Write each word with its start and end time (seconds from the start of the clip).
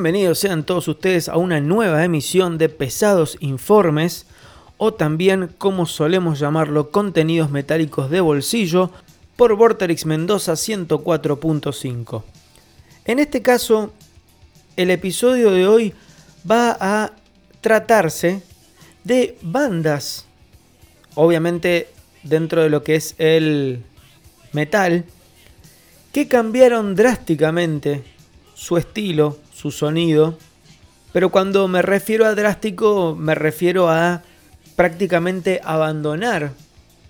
Bienvenidos 0.00 0.38
sean 0.38 0.64
todos 0.64 0.88
ustedes 0.88 1.28
a 1.28 1.36
una 1.36 1.60
nueva 1.60 2.02
emisión 2.02 2.56
de 2.56 2.70
Pesados 2.70 3.36
Informes, 3.40 4.24
o 4.78 4.94
también, 4.94 5.50
como 5.58 5.84
solemos 5.84 6.38
llamarlo, 6.38 6.90
contenidos 6.90 7.50
metálicos 7.50 8.08
de 8.08 8.22
bolsillo, 8.22 8.92
por 9.36 9.54
Vorterix 9.56 10.06
Mendoza 10.06 10.54
104.5. 10.54 12.22
En 13.04 13.18
este 13.18 13.42
caso, 13.42 13.92
el 14.78 14.90
episodio 14.90 15.50
de 15.50 15.68
hoy 15.68 15.92
va 16.50 16.78
a 16.80 17.12
tratarse 17.60 18.42
de 19.04 19.36
bandas, 19.42 20.24
obviamente 21.14 21.90
dentro 22.22 22.62
de 22.62 22.70
lo 22.70 22.82
que 22.82 22.94
es 22.94 23.14
el 23.18 23.84
metal, 24.54 25.04
que 26.10 26.26
cambiaron 26.26 26.94
drásticamente 26.94 28.02
su 28.54 28.78
estilo, 28.78 29.36
su 29.60 29.70
sonido, 29.70 30.38
pero 31.12 31.30
cuando 31.30 31.68
me 31.68 31.82
refiero 31.82 32.24
a 32.24 32.34
drástico 32.34 33.14
me 33.18 33.34
refiero 33.34 33.90
a 33.90 34.22
prácticamente 34.74 35.60
abandonar 35.64 36.52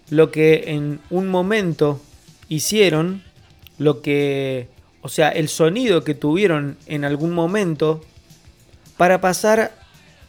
lo 0.09 0.33
que 0.33 0.65
en 0.67 0.99
un 1.11 1.29
momento 1.29 2.01
hicieron, 2.49 3.23
lo 3.79 4.03
que, 4.03 4.69
o 5.03 5.09
sea, 5.09 5.29
el 5.29 5.49
sonido 5.49 6.03
que 6.03 6.15
tuvieron 6.15 6.77
en 6.87 7.05
algún 7.05 7.33
momento, 7.33 8.03
para 8.97 9.21
pasar 9.21 9.73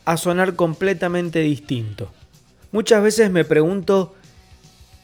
a 0.06 0.16
sonar 0.18 0.56
completamente 0.56 1.40
distinto. 1.40 2.12
Muchas 2.72 3.02
veces 3.02 3.32
me 3.32 3.46
pregunto 3.46 4.14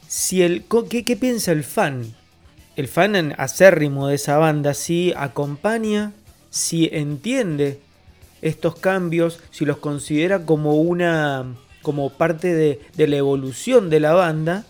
si 0.07 0.43
el, 0.43 0.63
¿qué, 0.89 1.17
piensa 1.17 1.51
el 1.51 1.63
fan? 1.63 2.13
El 2.75 2.87
fan 2.87 3.33
acérrimo 3.39 4.07
de 4.07 4.15
esa 4.15 4.37
banda, 4.37 4.75
si 4.75 5.11
acompaña, 5.17 6.13
si 6.49 6.89
entiende 6.91 7.79
estos 8.41 8.75
cambios, 8.75 9.39
si 9.51 9.65
los 9.65 9.77
considera 9.77 10.45
como 10.45 10.75
una 10.75 11.45
como 11.81 12.09
parte 12.09 12.53
de, 12.53 12.81
de 12.95 13.07
la 13.07 13.15
evolución 13.15 13.89
de 13.89 13.99
la 13.99 14.13
banda 14.13 14.65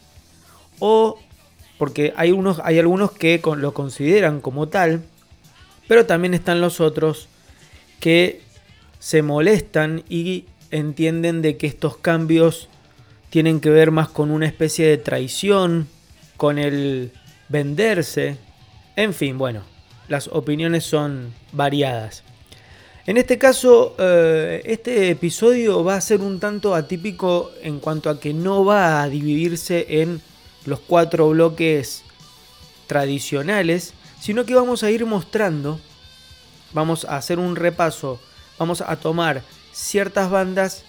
o 0.80 1.18
porque 1.78 2.14
hay, 2.16 2.32
unos, 2.32 2.60
hay 2.64 2.80
algunos 2.80 3.12
que 3.12 3.42
lo 3.58 3.74
consideran 3.74 4.42
como 4.42 4.68
tal, 4.68 5.04
pero 5.88 6.06
también 6.06 6.34
están 6.34 6.60
los 6.62 6.80
otros 6.82 7.28
que 8.00 8.42
se 9.00 9.22
molestan 9.22 10.04
y 10.10 10.46
entienden 10.72 11.42
de 11.42 11.58
que 11.58 11.68
estos 11.68 11.98
cambios 11.98 12.68
tienen 13.30 13.60
que 13.60 13.70
ver 13.70 13.92
más 13.92 14.10
con 14.10 14.32
una 14.32 14.48
especie 14.48 14.88
de 14.88 14.98
traición, 14.98 15.88
con 16.36 16.58
el 16.58 17.12
venderse, 17.50 18.38
en 18.96 19.14
fin, 19.14 19.38
bueno, 19.38 19.62
las 20.08 20.28
opiniones 20.28 20.84
son 20.84 21.34
variadas. 21.52 22.24
En 23.06 23.16
este 23.16 23.38
caso, 23.38 23.96
eh, 23.98 24.62
este 24.66 25.10
episodio 25.10 25.84
va 25.84 25.96
a 25.96 26.02
ser 26.02 26.20
un 26.20 26.42
tanto 26.42 26.76
atípico 26.76 27.52
en 27.62 27.80
cuanto 27.80 28.10
a 28.10 28.20
que 28.20 28.34
no 28.34 28.66
va 28.66 29.02
a 29.02 29.08
dividirse 29.08 30.02
en 30.02 30.22
los 30.66 30.80
cuatro 30.82 31.30
bloques 31.30 32.04
tradicionales, 32.86 33.94
sino 34.20 34.46
que 34.46 34.56
vamos 34.56 34.84
a 34.84 34.92
ir 34.92 35.06
mostrando, 35.06 35.80
vamos 36.74 37.06
a 37.06 37.16
hacer 37.16 37.40
un 37.40 37.56
repaso, 37.56 38.20
vamos 38.60 38.82
a 38.82 38.98
tomar 38.98 39.42
ciertas 39.72 40.30
bandas 40.30 40.84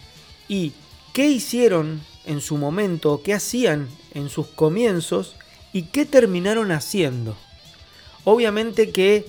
y 0.49 0.73
qué 1.13 1.29
hicieron 1.29 2.01
en 2.27 2.41
su 2.41 2.57
momento, 2.57 3.23
qué 3.23 3.35
hacían 3.35 3.89
en 4.15 4.29
sus 4.29 4.49
comienzos 4.49 5.37
y 5.73 5.83
qué 5.83 6.05
terminaron 6.05 6.73
haciendo. 6.73 7.37
Obviamente 8.31 8.91
que 8.91 9.25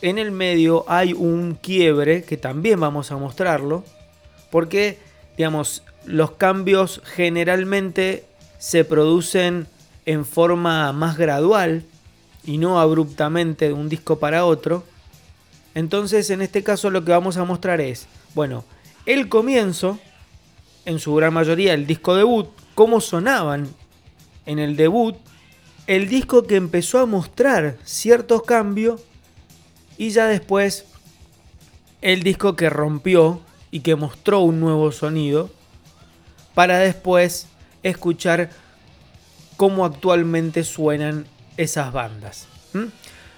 en 0.00 0.16
el 0.16 0.30
medio 0.30 0.84
hay 0.86 1.12
un 1.12 1.58
quiebre 1.60 2.22
que 2.22 2.36
también 2.36 2.78
vamos 2.78 3.10
a 3.10 3.16
mostrarlo, 3.16 3.82
porque 4.52 4.96
digamos, 5.36 5.82
los 6.06 6.30
cambios 6.30 7.02
generalmente 7.04 8.26
se 8.60 8.84
producen 8.84 9.66
en 10.06 10.24
forma 10.24 10.92
más 10.92 11.18
gradual 11.18 11.82
y 12.44 12.58
no 12.58 12.78
abruptamente 12.78 13.66
de 13.66 13.72
un 13.72 13.88
disco 13.88 14.20
para 14.20 14.44
otro. 14.44 14.84
Entonces, 15.74 16.30
en 16.30 16.40
este 16.40 16.62
caso 16.62 16.90
lo 16.90 17.04
que 17.04 17.10
vamos 17.10 17.36
a 17.38 17.44
mostrar 17.44 17.80
es, 17.80 18.06
bueno, 18.36 18.64
el 19.04 19.28
comienzo, 19.28 19.98
en 20.84 21.00
su 21.00 21.12
gran 21.16 21.34
mayoría 21.34 21.74
el 21.74 21.88
disco 21.88 22.14
debut, 22.14 22.50
cómo 22.76 23.00
sonaban 23.00 23.66
en 24.46 24.60
el 24.60 24.76
debut, 24.76 25.16
el 25.86 26.08
disco 26.08 26.44
que 26.44 26.56
empezó 26.56 26.98
a 26.98 27.06
mostrar 27.06 27.76
ciertos 27.84 28.42
cambios 28.42 29.02
y 29.98 30.10
ya 30.10 30.26
después 30.26 30.86
el 32.00 32.22
disco 32.22 32.56
que 32.56 32.70
rompió 32.70 33.40
y 33.70 33.80
que 33.80 33.96
mostró 33.96 34.40
un 34.40 34.60
nuevo 34.60 34.92
sonido 34.92 35.50
para 36.54 36.78
después 36.78 37.48
escuchar 37.82 38.50
cómo 39.56 39.84
actualmente 39.84 40.64
suenan 40.64 41.26
esas 41.56 41.92
bandas. 41.92 42.46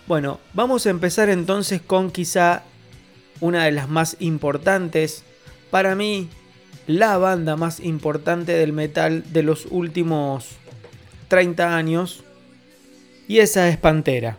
Bueno, 0.06 0.40
vamos 0.54 0.86
a 0.86 0.90
empezar 0.90 1.28
entonces 1.28 1.80
con 1.82 2.10
quizá 2.10 2.62
una 3.40 3.64
de 3.64 3.72
las 3.72 3.88
más 3.88 4.16
importantes, 4.20 5.24
para 5.70 5.94
mí 5.94 6.28
la 6.86 7.18
banda 7.18 7.56
más 7.56 7.80
importante 7.80 8.52
del 8.52 8.72
metal 8.72 9.24
de 9.32 9.42
los 9.42 9.66
últimos 9.70 10.48
30 11.28 11.76
años, 11.76 12.24
y 13.28 13.38
esa 13.38 13.68
es 13.68 13.76
Pantera. 13.76 14.38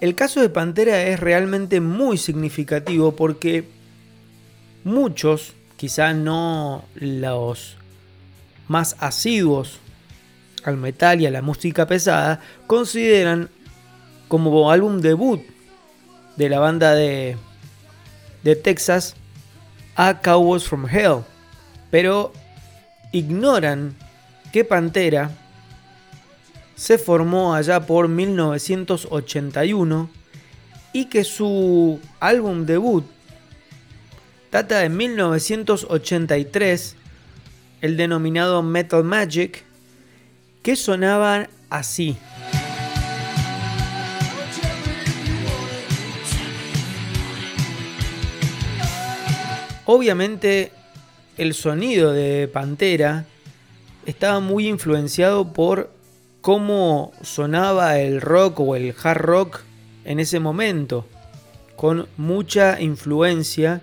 El 0.00 0.14
caso 0.14 0.40
de 0.40 0.48
Pantera 0.48 1.02
es 1.02 1.20
realmente 1.20 1.80
muy 1.80 2.16
significativo 2.16 3.14
porque 3.14 3.64
muchos, 4.84 5.52
quizá 5.76 6.14
no 6.14 6.84
los 6.94 7.76
más 8.68 8.96
asiduos 8.98 9.78
al 10.64 10.76
metal 10.76 11.20
y 11.20 11.26
a 11.26 11.30
la 11.30 11.42
música 11.42 11.86
pesada, 11.86 12.40
consideran 12.66 13.50
como 14.28 14.70
álbum 14.70 15.00
debut 15.00 15.42
de 16.36 16.48
la 16.48 16.60
banda 16.60 16.94
de, 16.94 17.36
Texas 18.62 19.16
a 19.96 20.20
Cowboys 20.20 20.64
from 20.64 20.86
Hell, 20.88 21.24
pero 21.90 22.32
ignoran 23.12 23.94
que 24.52 24.64
Pantera 24.64 25.30
se 26.80 26.96
formó 26.96 27.54
allá 27.54 27.84
por 27.84 28.08
1981 28.08 30.08
y 30.94 31.04
que 31.10 31.24
su 31.24 32.00
álbum 32.20 32.64
debut 32.64 33.04
data 34.50 34.78
de 34.78 34.88
1983, 34.88 36.96
el 37.82 37.98
denominado 37.98 38.62
Metal 38.62 39.04
Magic, 39.04 39.62
que 40.62 40.74
sonaban 40.74 41.50
así. 41.68 42.16
Obviamente 49.84 50.72
el 51.36 51.52
sonido 51.52 52.14
de 52.14 52.48
Pantera 52.48 53.26
estaba 54.06 54.40
muy 54.40 54.66
influenciado 54.66 55.52
por 55.52 55.99
cómo 56.40 57.12
sonaba 57.22 57.98
el 57.98 58.20
rock 58.20 58.60
o 58.60 58.76
el 58.76 58.94
hard 59.02 59.18
rock 59.18 59.60
en 60.04 60.20
ese 60.20 60.40
momento, 60.40 61.06
con 61.76 62.08
mucha 62.16 62.80
influencia 62.80 63.80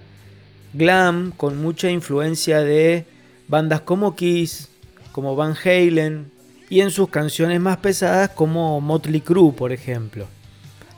glam, 0.74 1.32
con 1.32 1.62
mucha 1.62 1.90
influencia 1.90 2.62
de 2.62 3.06
bandas 3.48 3.82
como 3.82 4.16
Kiss, 4.16 4.70
como 5.12 5.36
Van 5.36 5.56
Halen, 5.64 6.32
y 6.70 6.82
en 6.82 6.92
sus 6.92 7.10
canciones 7.10 7.60
más 7.60 7.78
pesadas 7.78 8.30
como 8.32 8.82
Motley 8.82 9.22
Crue, 9.22 9.54
por 9.54 9.72
ejemplo. 9.72 10.28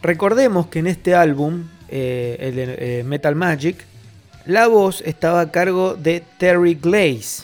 Recordemos 0.01 0.67
que 0.67 0.79
en 0.79 0.87
este 0.87 1.13
álbum, 1.13 1.65
eh, 1.89 2.37
el 2.39 2.55
de, 2.55 2.99
eh, 2.99 3.03
Metal 3.03 3.35
Magic, 3.35 3.85
la 4.45 4.67
voz 4.67 5.01
estaba 5.05 5.41
a 5.41 5.51
cargo 5.51 5.93
de 5.93 6.23
Terry 6.37 6.73
Glaze. 6.75 7.43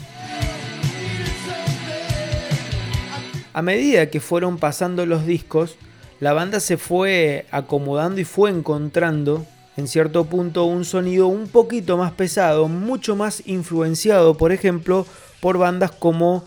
A 3.55 3.61
medida 3.61 4.09
que 4.09 4.19
fueron 4.19 4.57
pasando 4.57 5.05
los 5.05 5.25
discos, 5.25 5.77
la 6.19 6.33
banda 6.33 6.59
se 6.59 6.75
fue 6.75 7.45
acomodando 7.51 8.19
y 8.19 8.25
fue 8.25 8.49
encontrando 8.49 9.45
en 9.77 9.87
cierto 9.87 10.25
punto 10.25 10.65
un 10.65 10.83
sonido 10.83 11.27
un 11.27 11.47
poquito 11.47 11.95
más 11.95 12.11
pesado, 12.11 12.67
mucho 12.67 13.15
más 13.15 13.43
influenciado, 13.45 14.35
por 14.35 14.51
ejemplo, 14.51 15.07
por 15.39 15.57
bandas 15.57 15.91
como 15.91 16.43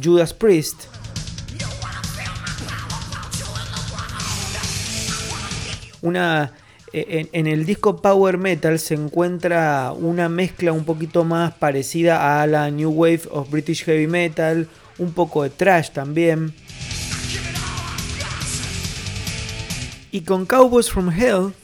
Judas 0.00 0.34
Priest, 0.34 0.84
una 6.00 6.52
en, 6.92 7.46
el 7.46 7.64
disco 7.64 7.96
Power 7.96 8.38
Metal 8.38 8.78
se 8.78 8.94
encuentra 8.94 9.92
una 9.92 10.28
mezcla 10.28 10.72
un 10.72 10.84
poquito 10.84 11.24
más 11.24 11.54
parecida 11.54 12.40
a 12.40 12.46
la 12.46 12.70
New 12.70 12.90
Wave 12.90 13.22
of 13.30 13.50
British 13.50 13.84
Heavy 13.84 14.06
Metal, 14.06 14.68
un 14.98 15.12
poco 15.12 15.42
de 15.42 15.50
trash 15.50 15.90
también. 15.90 16.54
Y 20.10 20.22
con 20.22 20.44
Cowboys 20.46 20.90
from 20.90 21.10
Hell 21.10 21.54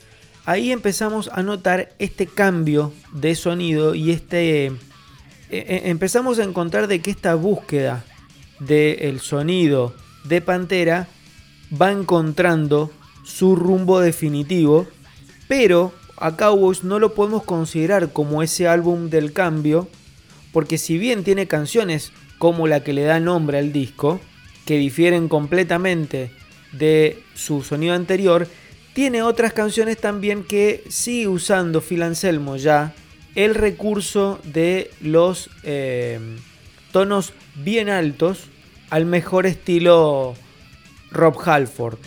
ahí 0.46 0.72
empezamos 0.72 1.28
a 1.32 1.42
notar 1.42 1.92
este 1.98 2.26
cambio 2.26 2.92
de 3.12 3.34
sonido 3.34 3.94
y 3.94 4.10
este... 4.12 4.66
Eh, 4.66 4.72
eh, 5.50 5.82
empezamos 5.84 6.38
a 6.38 6.44
encontrar 6.44 6.88
de 6.88 7.00
que 7.00 7.10
esta 7.10 7.34
búsqueda 7.34 8.04
del 8.60 9.20
sonido 9.20 9.94
de 10.24 10.40
Pantera 10.40 11.08
va 11.70 11.90
encontrando 11.90 12.90
su 13.24 13.56
rumbo 13.56 14.00
definitivo, 14.00 14.86
pero 15.48 15.92
a 16.16 16.36
Cowboys 16.36 16.84
no 16.84 16.98
lo 16.98 17.14
podemos 17.14 17.44
considerar 17.44 18.12
como 18.12 18.42
ese 18.42 18.68
álbum 18.68 19.10
del 19.10 19.32
cambio, 19.32 19.88
porque 20.52 20.78
si 20.78 20.98
bien 20.98 21.24
tiene 21.24 21.46
canciones 21.46 22.12
como 22.38 22.66
la 22.66 22.82
que 22.82 22.92
le 22.92 23.02
da 23.02 23.20
nombre 23.20 23.58
al 23.58 23.72
disco, 23.72 24.20
que 24.64 24.78
difieren 24.78 25.28
completamente 25.28 26.30
de 26.72 27.22
su 27.34 27.62
sonido 27.62 27.94
anterior, 27.94 28.48
tiene 28.94 29.22
otras 29.22 29.52
canciones 29.52 29.98
también 29.98 30.44
que 30.44 30.84
sigue 30.88 31.28
usando 31.28 31.80
Phil 31.80 32.02
Anselmo 32.02 32.56
ya 32.56 32.94
el 33.34 33.54
recurso 33.54 34.40
de 34.42 34.90
los 35.00 35.50
eh, 35.62 36.18
tonos 36.90 37.32
bien 37.54 37.88
altos 37.88 38.44
al 38.90 39.04
mejor 39.04 39.46
estilo 39.46 40.34
Rob 41.12 41.38
Halford. 41.44 41.98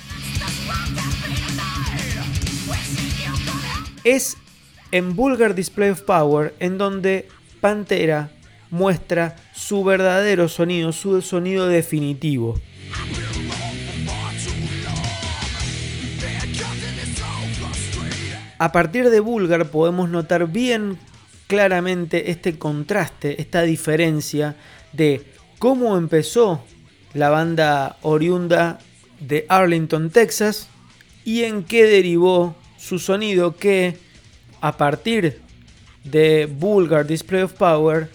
Es 4.04 4.36
en 4.92 5.16
Vulgar 5.16 5.56
Display 5.56 5.92
of 5.92 6.02
Power 6.02 6.54
en 6.60 6.78
donde 6.78 7.28
Pantera 7.62 8.32
muestra 8.72 9.36
su 9.54 9.84
verdadero 9.84 10.50
sonido, 10.50 10.92
su 10.92 11.22
sonido 11.22 11.68
definitivo. 11.68 12.60
A 18.58 18.72
partir 18.72 19.10
de 19.10 19.20
Vulgar 19.20 19.70
podemos 19.70 20.10
notar 20.10 20.48
bien 20.48 20.98
claramente 21.48 22.32
este 22.32 22.58
contraste, 22.58 23.42
esta 23.42 23.64
diferencia 23.64 24.56
de 24.94 25.26
cómo 25.60 25.98
empezó 25.98 26.64
la 27.14 27.30
banda 27.30 27.98
oriunda 28.04 28.80
de 29.20 29.46
Arlington, 29.50 30.10
Texas, 30.12 30.68
y 31.26 31.44
en 31.44 31.64
qué 31.64 31.86
derivó 31.86 32.56
su 32.78 33.00
sonido 33.00 33.56
que 33.56 33.98
a 34.62 34.78
partir 34.78 35.42
de 36.04 36.46
Vulgar 36.46 37.06
Display 37.06 37.44
of 37.44 37.54
Power 37.54 38.10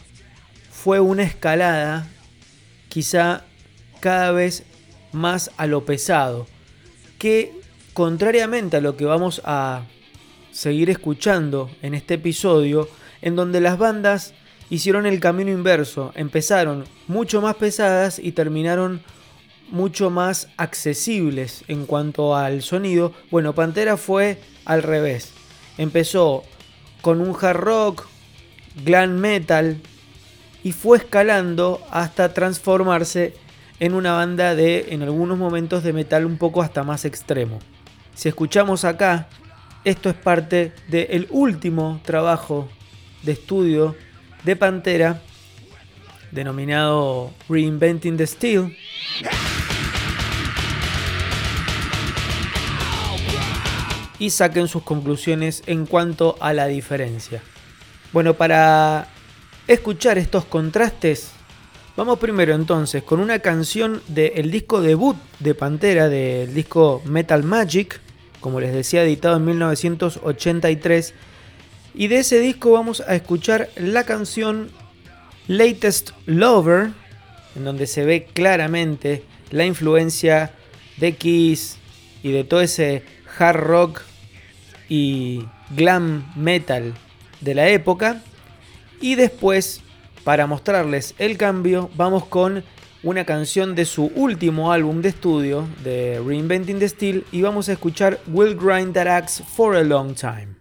fue 0.86 1.00
una 1.00 1.24
escalada 1.24 2.06
quizá 2.88 3.42
cada 3.98 4.30
vez 4.30 4.62
más 5.10 5.50
a 5.56 5.66
lo 5.66 5.84
pesado, 5.84 6.46
que 7.18 7.52
contrariamente 7.92 8.76
a 8.76 8.80
lo 8.80 8.96
que 8.96 9.04
vamos 9.04 9.42
a 9.44 9.82
seguir 10.52 10.88
escuchando 10.88 11.68
en 11.82 11.94
este 11.94 12.14
episodio, 12.14 12.88
en 13.20 13.34
donde 13.34 13.60
las 13.60 13.78
bandas 13.78 14.32
hicieron 14.70 15.06
el 15.06 15.18
camino 15.18 15.50
inverso, 15.50 16.12
empezaron 16.14 16.84
mucho 17.08 17.40
más 17.40 17.56
pesadas 17.56 18.20
y 18.20 18.30
terminaron 18.30 19.02
mucho 19.72 20.08
más 20.10 20.46
accesibles 20.56 21.64
en 21.66 21.86
cuanto 21.86 22.36
al 22.36 22.62
sonido. 22.62 23.12
Bueno, 23.32 23.56
Pantera 23.56 23.96
fue 23.96 24.38
al 24.64 24.84
revés. 24.84 25.32
Empezó 25.78 26.44
con 27.00 27.20
un 27.20 27.34
hard 27.34 27.56
rock, 27.56 28.06
glam 28.84 29.16
metal 29.18 29.80
y 30.66 30.72
fue 30.72 30.98
escalando 30.98 31.80
hasta 31.92 32.34
transformarse 32.34 33.34
en 33.78 33.94
una 33.94 34.14
banda 34.14 34.56
de, 34.56 34.86
en 34.88 35.04
algunos 35.04 35.38
momentos, 35.38 35.84
de 35.84 35.92
metal 35.92 36.26
un 36.26 36.38
poco 36.38 36.60
hasta 36.60 36.82
más 36.82 37.04
extremo. 37.04 37.60
Si 38.16 38.28
escuchamos 38.28 38.84
acá, 38.84 39.28
esto 39.84 40.10
es 40.10 40.16
parte 40.16 40.72
del 40.88 41.28
último 41.30 42.00
trabajo 42.04 42.68
de 43.22 43.30
estudio 43.30 43.94
de 44.42 44.56
Pantera, 44.56 45.22
denominado 46.32 47.32
Reinventing 47.48 48.16
the 48.16 48.26
Steel. 48.26 48.76
Y 54.18 54.30
saquen 54.30 54.66
sus 54.66 54.82
conclusiones 54.82 55.62
en 55.68 55.86
cuanto 55.86 56.36
a 56.40 56.52
la 56.52 56.66
diferencia. 56.66 57.40
Bueno, 58.12 58.34
para 58.34 59.06
escuchar 59.68 60.18
estos 60.18 60.44
contrastes, 60.44 61.30
vamos 61.96 62.18
primero 62.18 62.54
entonces 62.54 63.02
con 63.02 63.20
una 63.20 63.40
canción 63.40 64.02
del 64.08 64.50
disco 64.50 64.80
debut 64.80 65.16
de 65.40 65.54
Pantera, 65.54 66.08
del 66.08 66.54
disco 66.54 67.02
Metal 67.04 67.42
Magic, 67.42 68.00
como 68.40 68.60
les 68.60 68.72
decía, 68.72 69.02
editado 69.02 69.38
en 69.38 69.44
1983 69.44 71.14
y 71.94 72.08
de 72.08 72.18
ese 72.18 72.38
disco 72.38 72.72
vamos 72.72 73.00
a 73.00 73.14
escuchar 73.14 73.70
la 73.76 74.04
canción 74.04 74.70
Latest 75.48 76.10
Lover, 76.26 76.90
en 77.56 77.64
donde 77.64 77.86
se 77.86 78.04
ve 78.04 78.28
claramente 78.32 79.24
la 79.50 79.64
influencia 79.64 80.52
de 80.98 81.14
Kiss 81.14 81.78
y 82.22 82.32
de 82.32 82.44
todo 82.44 82.60
ese 82.60 83.02
hard 83.38 83.60
rock 83.60 84.02
y 84.88 85.44
glam 85.70 86.32
metal 86.36 86.94
de 87.40 87.54
la 87.54 87.68
época. 87.68 88.22
Y 89.00 89.14
después, 89.14 89.82
para 90.24 90.46
mostrarles 90.46 91.14
el 91.18 91.36
cambio, 91.36 91.90
vamos 91.96 92.24
con 92.26 92.64
una 93.02 93.24
canción 93.24 93.74
de 93.74 93.84
su 93.84 94.06
último 94.14 94.72
álbum 94.72 95.00
de 95.00 95.10
estudio, 95.10 95.66
de 95.84 96.20
Reinventing 96.26 96.78
the 96.78 96.88
Steel, 96.88 97.24
y 97.30 97.42
vamos 97.42 97.68
a 97.68 97.72
escuchar 97.72 98.18
Will 98.26 98.56
Grind 98.56 98.94
That 98.94 99.06
Axe 99.06 99.44
for 99.44 99.76
a 99.76 99.84
Long 99.84 100.14
Time. 100.14 100.56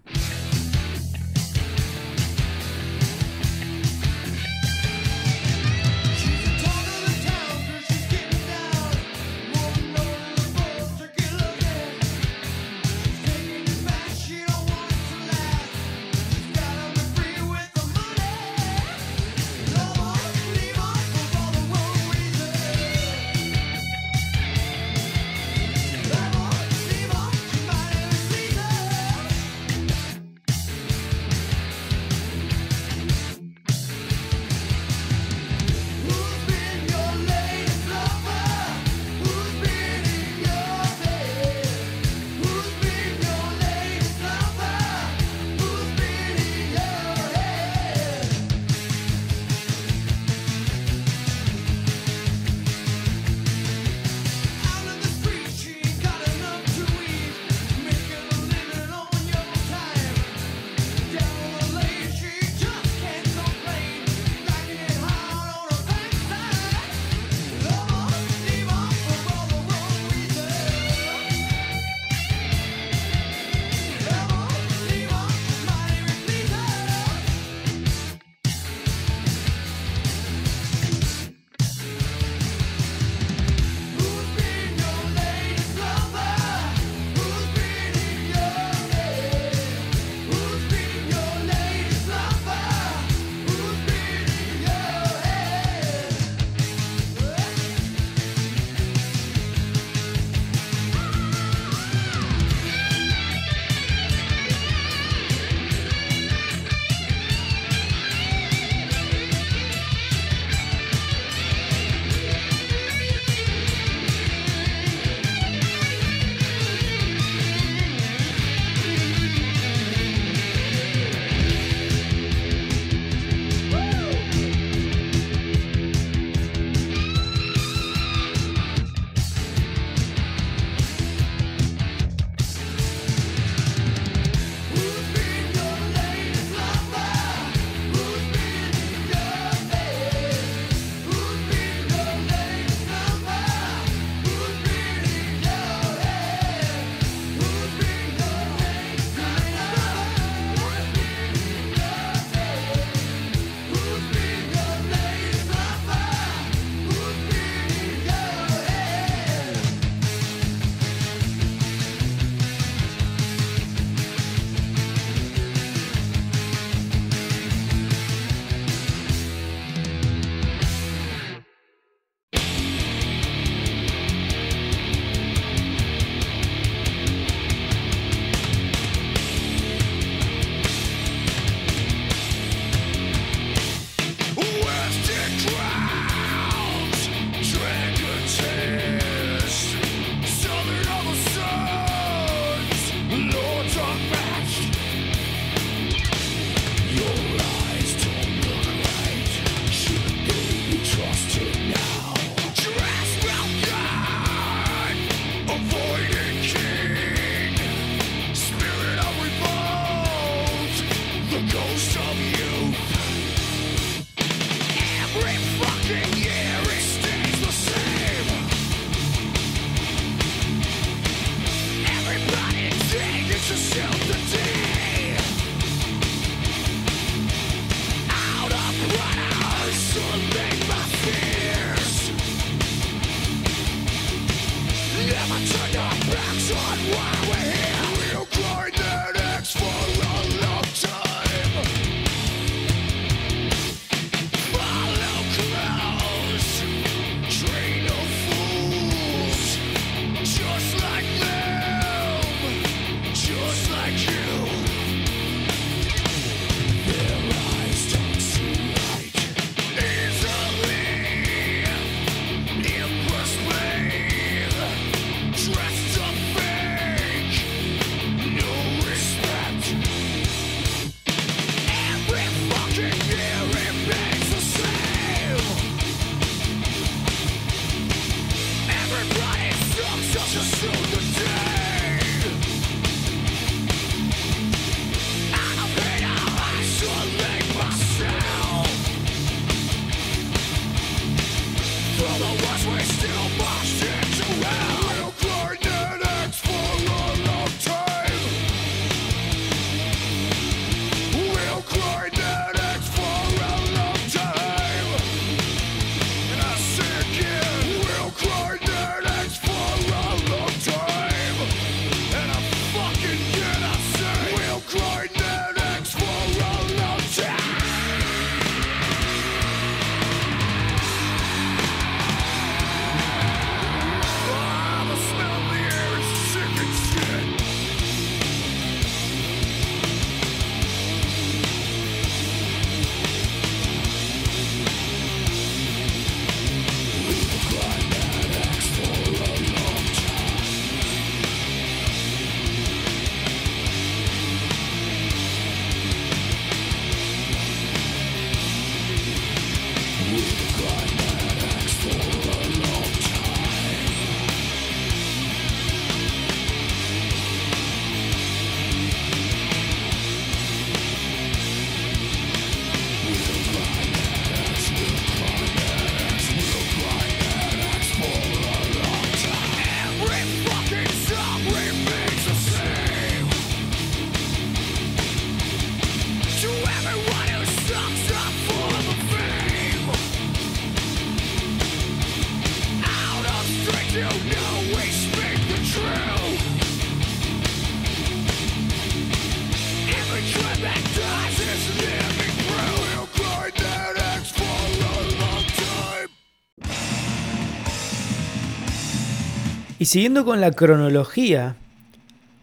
Y 399.86 399.88
siguiendo 399.88 400.26
con 400.26 400.42
la 400.42 400.50
cronología 400.50 401.58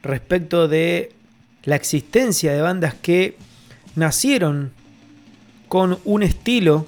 respecto 0.00 0.68
de 0.68 1.10
la 1.64 1.74
existencia 1.74 2.52
de 2.52 2.62
bandas 2.62 2.94
que 2.94 3.36
nacieron 3.96 4.70
con 5.66 5.98
un 6.04 6.22
estilo, 6.22 6.86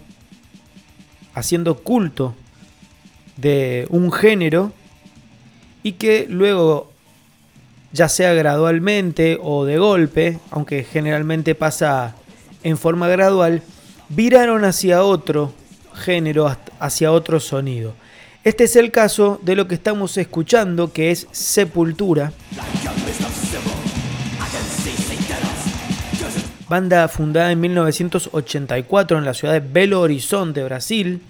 haciendo 1.35 1.79
culto 1.79 2.37
de 3.37 3.89
un 3.91 4.13
género, 4.13 4.73
y 5.83 5.95
que 5.95 6.29
luego, 6.31 6.93
ya 7.91 8.09
sea 8.09 8.33
gradualmente 8.33 9.41
o 9.43 9.65
de 9.65 9.79
golpe, 9.79 10.39
aunque 10.53 10.85
generalmente 10.85 11.57
pasa 11.57 12.15
en 12.63 12.79
forma 12.79 13.09
gradual, 13.09 13.61
viraron 14.09 14.65
hacia 14.65 15.03
otro 15.03 15.53
género, 15.97 16.57
hacia 16.79 17.11
otro 17.11 17.41
sonido. 17.41 17.97
Este 18.45 18.65
es 18.65 18.77
el 18.77 18.91
caso 18.91 19.41
de 19.43 19.57
lo 19.57 19.67
que 19.67 19.75
estamos 19.75 20.19
escuchando, 20.19 20.93
que 20.93 21.11
es 21.11 21.27
Sepultura. 21.33 22.31
Banda 26.69 27.09
fundada 27.09 27.53
en 27.53 27.61
1984 27.61 29.17
en 29.17 29.25
la 29.25 29.33
ciudad 29.33 29.55
de 29.55 29.61
Belo 29.61 30.03
Horizonte, 30.03 30.63
Brasil. 30.63 31.23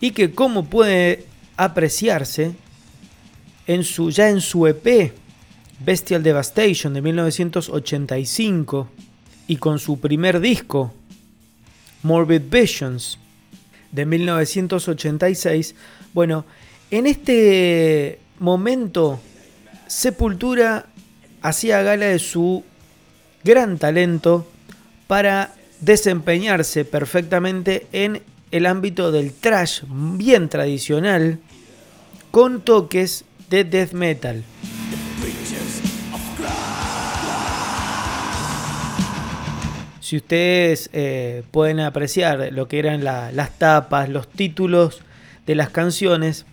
Y 0.00 0.12
que 0.12 0.32
como 0.32 0.66
puede 0.66 1.26
apreciarse, 1.56 2.52
en 3.66 3.82
su, 3.82 4.10
ya 4.10 4.28
en 4.28 4.40
su 4.40 4.68
EP 4.68 5.12
Bestial 5.80 6.22
Devastation 6.22 6.94
de 6.94 7.02
1985 7.02 8.88
y 9.48 9.56
con 9.56 9.80
su 9.80 9.98
primer 9.98 10.38
disco 10.38 10.94
Morbid 12.04 12.42
Visions 12.48 13.18
de 13.92 14.06
1986. 14.06 15.74
Bueno, 16.12 16.44
en 16.90 17.06
este 17.06 18.18
momento 18.38 19.20
Sepultura 19.86 20.86
hacía 21.42 21.82
gala 21.82 22.06
de 22.06 22.18
su 22.18 22.64
gran 23.44 23.78
talento 23.78 24.46
para 25.06 25.54
desempeñarse 25.80 26.84
perfectamente 26.84 27.86
en 27.92 28.22
el 28.50 28.66
ámbito 28.66 29.12
del 29.12 29.32
trash 29.32 29.82
bien 29.88 30.48
tradicional 30.48 31.38
con 32.30 32.60
toques 32.60 33.24
de 33.48 33.64
death 33.64 33.92
metal. 33.92 34.44
Si 40.10 40.16
ustedes 40.16 40.90
eh, 40.92 41.44
pueden 41.52 41.78
apreciar 41.78 42.48
lo 42.50 42.66
que 42.66 42.80
eran 42.80 43.04
las 43.04 43.58
tapas, 43.58 44.08
los 44.08 44.26
títulos 44.26 45.02
de 45.46 45.54
las 45.54 45.70
canciones, 45.70 46.46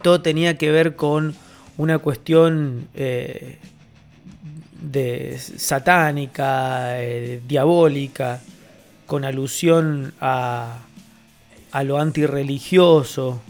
todo 0.00 0.22
tenía 0.22 0.56
que 0.58 0.70
ver 0.70 0.94
con 0.94 1.34
una 1.76 1.98
cuestión 1.98 2.86
eh, 2.94 3.58
de 4.80 5.40
satánica, 5.40 7.02
eh, 7.02 7.42
diabólica, 7.48 8.42
con 9.06 9.24
alusión 9.24 10.14
a, 10.20 10.78
a 11.72 11.82
lo 11.82 11.98
antirreligioso. 11.98 13.42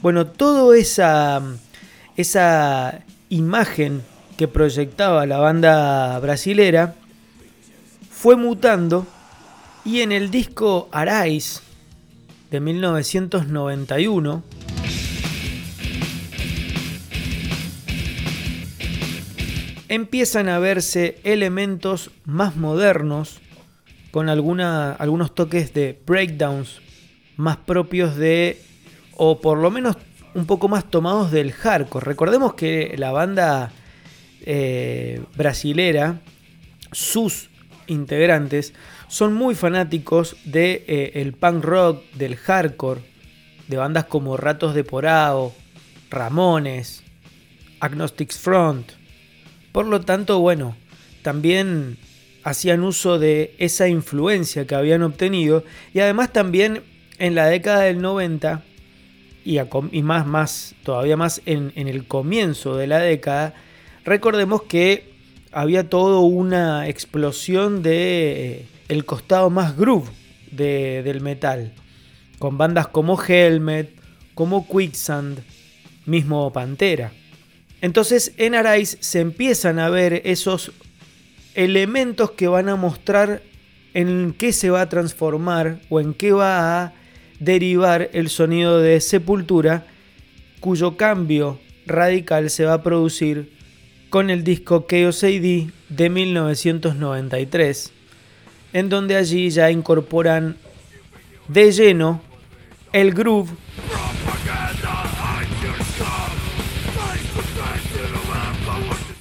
Bueno, 0.00 0.26
toda 0.26 0.76
esa, 0.76 1.40
esa 2.18 3.00
imagen 3.30 4.02
que 4.36 4.46
proyectaba 4.46 5.24
la 5.24 5.38
banda 5.38 6.18
brasilera 6.18 6.96
fue 8.20 8.34
mutando 8.34 9.06
y 9.84 10.00
en 10.00 10.10
el 10.10 10.32
disco 10.32 10.88
Arise 10.90 11.60
de 12.50 12.58
1991 12.58 14.42
empiezan 19.88 20.48
a 20.48 20.58
verse 20.58 21.20
elementos 21.22 22.10
más 22.24 22.56
modernos 22.56 23.38
con 24.10 24.28
algunos 24.28 25.32
toques 25.36 25.72
de 25.72 26.02
breakdowns 26.04 26.80
más 27.36 27.56
propios 27.58 28.16
de, 28.16 28.60
o 29.16 29.40
por 29.40 29.58
lo 29.58 29.70
menos 29.70 29.96
un 30.34 30.46
poco 30.46 30.66
más 30.66 30.90
tomados 30.90 31.30
del 31.30 31.52
hardcore. 31.52 32.04
Recordemos 32.04 32.54
que 32.54 32.96
la 32.98 33.12
banda 33.12 33.70
eh, 34.40 35.22
brasilera, 35.36 36.20
sus 36.90 37.48
integrantes 37.88 38.74
son 39.08 39.34
muy 39.34 39.54
fanáticos 39.54 40.36
de 40.44 40.84
eh, 40.86 41.32
punk 41.38 41.64
rock, 41.64 42.04
del 42.14 42.36
hardcore, 42.36 43.00
de 43.66 43.76
bandas 43.76 44.04
como 44.04 44.36
Ratos 44.36 44.74
de 44.74 44.84
Porao, 44.84 45.54
Ramones, 46.10 47.02
Agnostics 47.80 48.38
Front. 48.38 48.92
Por 49.72 49.86
lo 49.86 50.00
tanto, 50.00 50.40
bueno, 50.40 50.76
también 51.22 51.98
hacían 52.44 52.82
uso 52.82 53.18
de 53.18 53.54
esa 53.58 53.88
influencia 53.88 54.66
que 54.66 54.74
habían 54.74 55.02
obtenido 55.02 55.64
y 55.92 56.00
además 56.00 56.32
también 56.32 56.82
en 57.18 57.34
la 57.34 57.46
década 57.46 57.82
del 57.82 58.00
90 58.00 58.62
y, 59.44 60.02
más, 60.02 60.26
más, 60.26 60.74
todavía 60.82 61.16
más 61.16 61.40
en 61.46 61.72
el 61.74 62.06
comienzo 62.06 62.76
de 62.76 62.86
la 62.86 62.98
década, 62.98 63.54
recordemos 64.04 64.62
que 64.62 65.07
había 65.52 65.88
todo 65.88 66.20
una 66.20 66.88
explosión 66.88 67.82
de 67.82 68.60
eh, 68.60 68.66
el 68.88 69.04
costado 69.04 69.50
más 69.50 69.76
groove 69.76 70.10
del 70.50 71.20
metal, 71.20 71.72
con 72.38 72.56
bandas 72.56 72.88
como 72.88 73.20
Helmet, 73.22 73.90
como 74.34 74.66
Quicksand, 74.66 75.40
mismo 76.06 76.52
Pantera. 76.52 77.12
Entonces 77.80 78.32
en 78.38 78.54
Arise 78.54 78.96
se 79.00 79.20
empiezan 79.20 79.78
a 79.78 79.90
ver 79.90 80.22
esos 80.24 80.72
elementos 81.54 82.32
que 82.32 82.48
van 82.48 82.68
a 82.68 82.76
mostrar 82.76 83.42
en 83.94 84.34
qué 84.36 84.52
se 84.52 84.70
va 84.70 84.82
a 84.82 84.88
transformar 84.88 85.80
o 85.88 86.00
en 86.00 86.14
qué 86.14 86.32
va 86.32 86.82
a 86.82 86.92
derivar 87.40 88.10
el 88.12 88.28
sonido 88.28 88.78
de 88.78 89.00
Sepultura, 89.00 89.86
cuyo 90.60 90.96
cambio 90.96 91.60
radical 91.86 92.50
se 92.50 92.64
va 92.64 92.74
a 92.74 92.82
producir 92.82 93.52
con 94.10 94.30
el 94.30 94.44
disco 94.44 94.86
Chaos 94.88 95.22
AD 95.22 95.70
de 95.88 96.10
1993, 96.10 97.92
en 98.72 98.88
donde 98.88 99.16
allí 99.16 99.50
ya 99.50 99.70
incorporan 99.70 100.56
de 101.48 101.72
lleno 101.72 102.20
el 102.92 103.12
groove 103.12 103.50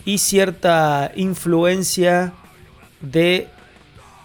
y 0.06 0.18
cierta 0.20 1.12
influencia 1.16 2.34
de 3.02 3.48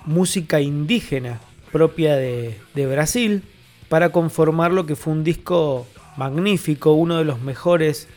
música 0.04 0.60
indígena 0.60 1.40
propia 1.72 2.14
de, 2.16 2.58
de, 2.74 2.86
Brasil 2.86 3.42
para 3.88 4.10
conformar 4.10 4.72
lo 4.72 4.86
que 4.86 4.94
fue 4.94 5.12
un 5.12 5.24
disco 5.24 5.86
magnífico, 6.16 6.92
uno 6.92 7.18
de 7.18 7.24
los 7.24 7.40
mejores 7.40 8.08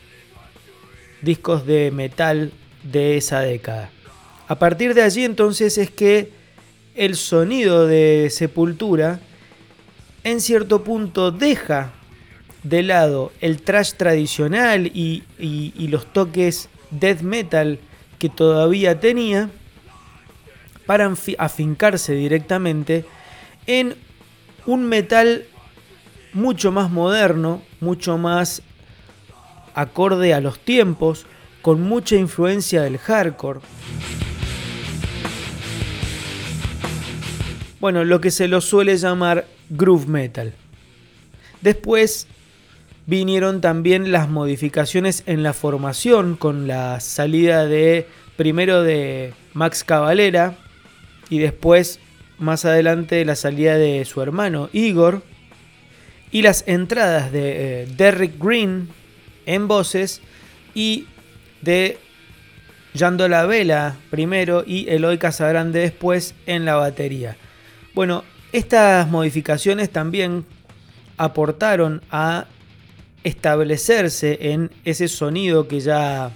discos 1.22 1.66
de 1.66 1.90
metal 1.90 2.52
de 2.82 3.16
esa 3.16 3.40
década. 3.40 3.90
A 4.48 4.58
partir 4.58 4.94
de 4.94 5.02
allí 5.02 5.24
entonces 5.24 5.78
es 5.78 5.90
que 5.90 6.30
el 6.94 7.16
sonido 7.16 7.86
de 7.86 8.28
Sepultura 8.30 9.20
en 10.24 10.40
cierto 10.40 10.82
punto 10.82 11.30
deja 11.30 11.92
de 12.62 12.82
lado 12.82 13.32
el 13.40 13.62
trash 13.62 13.92
tradicional 13.92 14.86
y, 14.86 15.22
los 15.88 16.12
toques 16.12 16.68
death 16.90 17.20
metal 17.20 17.78
que 18.18 18.28
todavía 18.28 18.98
tenía 18.98 19.50
para 20.84 21.12
afincarse 21.38 22.14
directamente 22.14 23.04
en 23.66 23.94
un 24.66 24.84
metal 24.84 25.44
mucho 26.32 26.72
más 26.72 26.90
moderno, 26.90 27.62
mucho 27.80 28.18
más 28.18 28.62
acorde 29.76 30.34
a 30.34 30.40
los 30.40 30.58
tiempos, 30.58 31.26
con 31.62 31.82
mucha 31.82 32.16
influencia 32.16 32.82
del 32.82 32.98
hardcore. 32.98 33.60
Bueno, 37.78 38.04
lo 38.04 38.20
que 38.20 38.30
se 38.30 38.48
lo 38.48 38.60
suele 38.60 38.96
llamar 38.96 39.46
groove 39.68 40.06
metal. 40.06 40.54
Después 41.60 42.26
vinieron 43.06 43.60
también 43.60 44.10
las 44.12 44.28
modificaciones 44.28 45.22
en 45.26 45.42
la 45.42 45.52
formación 45.52 46.36
con 46.36 46.66
la 46.66 47.00
salida 47.00 47.66
de 47.66 48.06
primero 48.36 48.82
de 48.82 49.34
Max 49.52 49.84
Cavalera 49.84 50.56
y 51.28 51.38
después 51.38 52.00
más 52.38 52.64
adelante 52.64 53.24
la 53.24 53.36
salida 53.36 53.76
de 53.76 54.04
su 54.04 54.22
hermano 54.22 54.68
Igor 54.72 55.22
y 56.32 56.42
las 56.42 56.64
entradas 56.66 57.30
de 57.30 57.82
eh, 57.82 57.88
Derrick 57.96 58.42
Green 58.42 58.88
en 59.46 59.68
voces 59.68 60.20
y 60.74 61.06
de 61.62 61.98
Yando 62.94 63.28
la 63.28 63.46
Vela 63.46 63.96
primero 64.10 64.64
y 64.66 64.88
Eloy 64.88 65.18
Casagrande 65.18 65.80
después 65.80 66.34
en 66.46 66.64
la 66.64 66.76
batería. 66.76 67.36
Bueno, 67.94 68.24
estas 68.52 69.08
modificaciones 69.08 69.90
también 69.90 70.44
aportaron 71.16 72.02
a 72.10 72.46
establecerse 73.24 74.52
en 74.52 74.70
ese 74.84 75.08
sonido 75.08 75.66
que 75.66 75.80
ya 75.80 76.30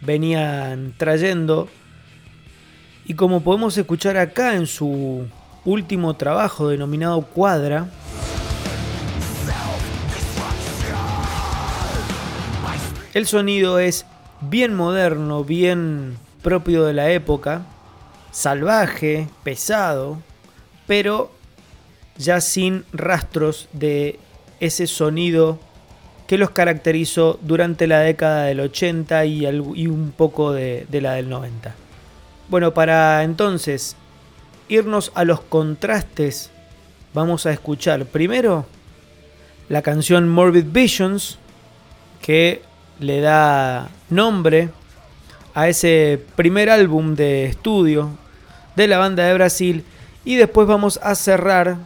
venían 0.00 0.94
trayendo. 0.96 1.68
Y 3.06 3.14
como 3.14 3.42
podemos 3.42 3.76
escuchar 3.76 4.16
acá 4.16 4.54
en 4.54 4.66
su 4.66 5.26
último 5.64 6.14
trabajo 6.14 6.68
denominado 6.68 7.22
Cuadra, 7.22 7.88
el 13.14 13.26
sonido 13.26 13.78
es 13.78 14.06
bien 14.40 14.74
moderno, 14.74 15.44
bien 15.44 16.18
propio 16.42 16.84
de 16.84 16.92
la 16.92 17.10
época, 17.10 17.62
salvaje, 18.30 19.28
pesado, 19.42 20.18
pero 20.86 21.30
ya 22.16 22.40
sin 22.40 22.84
rastros 22.92 23.68
de 23.72 24.18
ese 24.60 24.86
sonido 24.86 25.58
que 26.26 26.38
los 26.38 26.50
caracterizó 26.50 27.38
durante 27.42 27.86
la 27.86 28.00
década 28.00 28.44
del 28.44 28.60
80 28.60 29.24
y, 29.24 29.46
un 29.86 30.12
poco 30.14 30.52
de, 30.52 30.86
la 30.90 31.14
del 31.14 31.28
90. 31.30 31.74
Bueno, 32.50 32.74
para 32.74 33.24
entonces 33.24 33.96
irnos 34.68 35.10
a 35.14 35.24
los 35.24 35.40
contrastes, 35.40 36.50
vamos 37.14 37.46
a 37.46 37.52
escuchar 37.52 38.04
primero 38.04 38.66
la 39.70 39.80
canción 39.80 40.28
Morbid 40.28 40.66
Visions, 40.66 41.38
que 42.20 42.62
le 43.00 43.20
da 43.20 43.88
nombre 44.10 44.70
a 45.54 45.68
ese 45.68 46.22
primer 46.36 46.70
álbum 46.70 47.14
de 47.14 47.46
estudio 47.46 48.10
de 48.76 48.86
la 48.86 48.98
banda 48.98 49.24
de 49.24 49.34
Brasil, 49.34 49.84
y 50.24 50.36
después 50.36 50.68
vamos 50.68 51.00
a 51.02 51.14
cerrar 51.14 51.78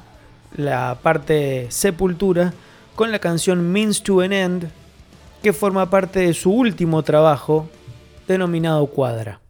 la 0.56 0.98
parte 1.02 1.66
Sepultura 1.70 2.52
con 2.94 3.10
la 3.10 3.18
canción 3.18 3.72
Means 3.72 4.02
to 4.02 4.20
an 4.20 4.32
End, 4.32 4.68
que 5.42 5.52
forma 5.52 5.88
parte 5.88 6.20
de 6.20 6.34
su 6.34 6.52
último 6.52 7.02
trabajo 7.02 7.68
denominado 8.28 8.86
Cuadra. 8.86 9.40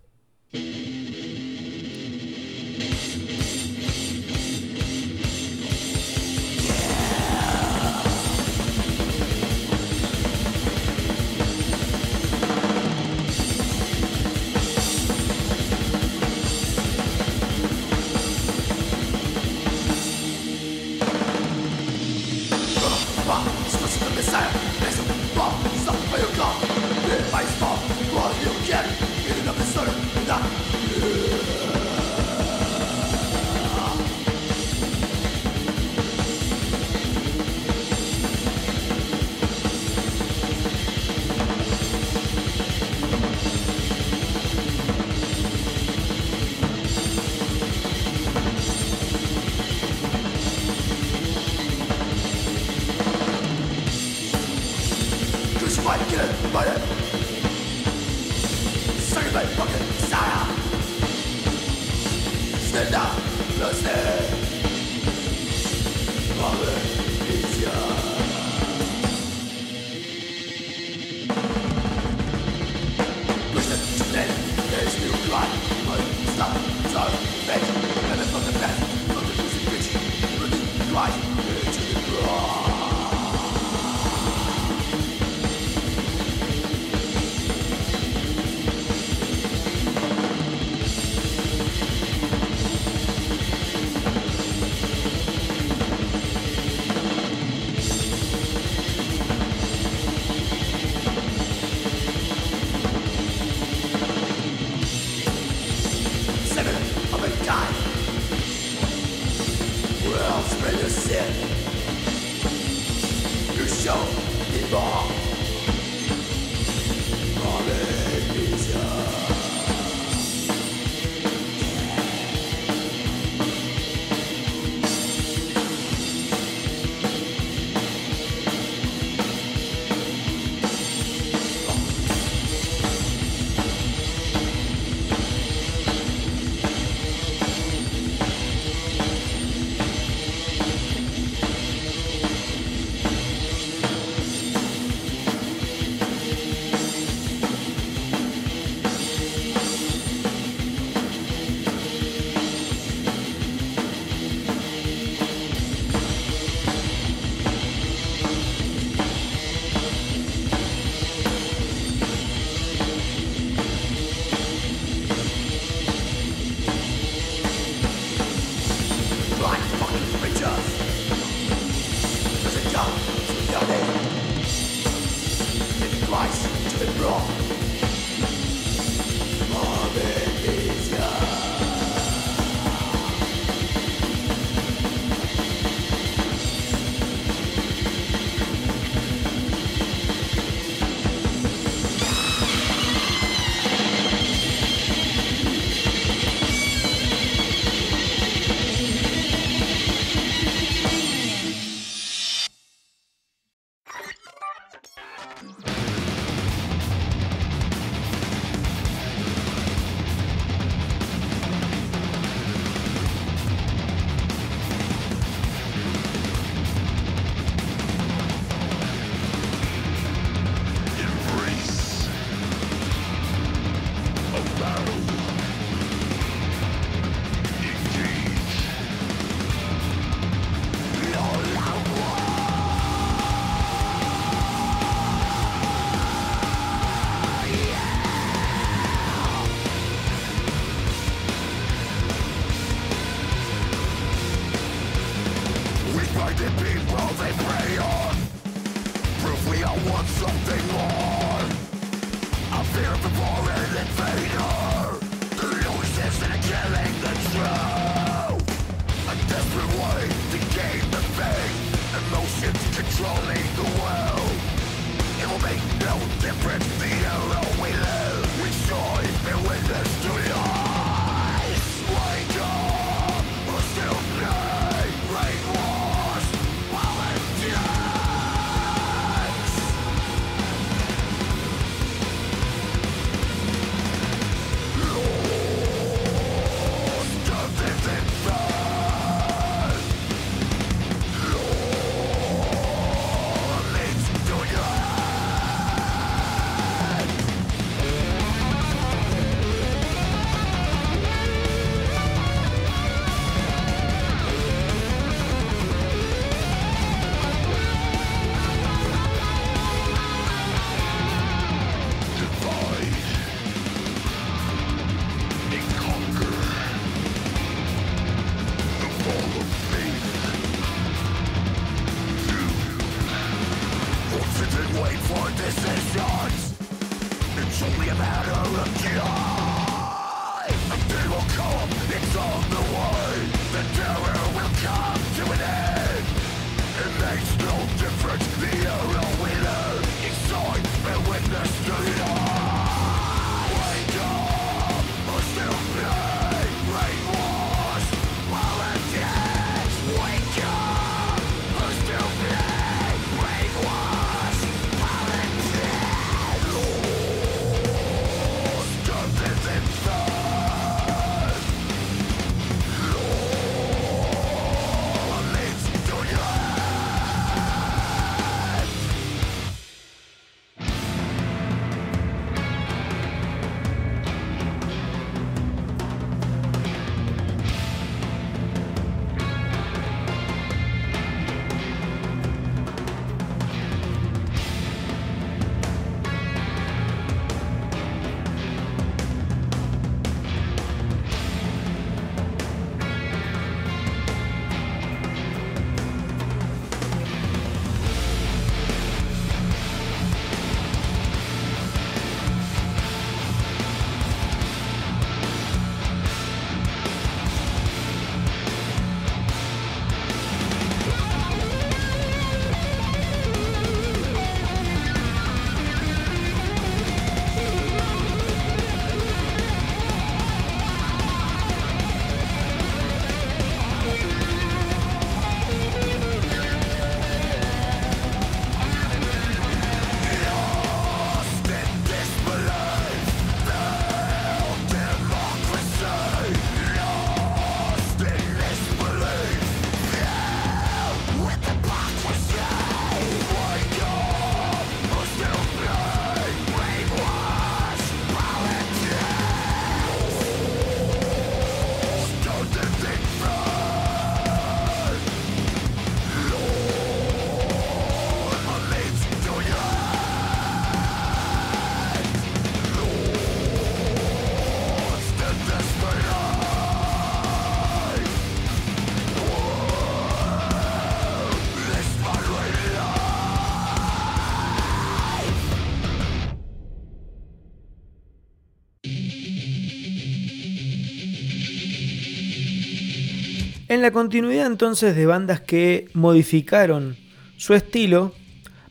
En 483.83 483.87
la 483.87 483.93
continuidad 483.93 484.47
entonces 484.47 484.95
de 484.95 485.07
bandas 485.07 485.41
que 485.41 485.89
modificaron 485.93 486.97
su 487.37 487.55
estilo, 487.55 488.15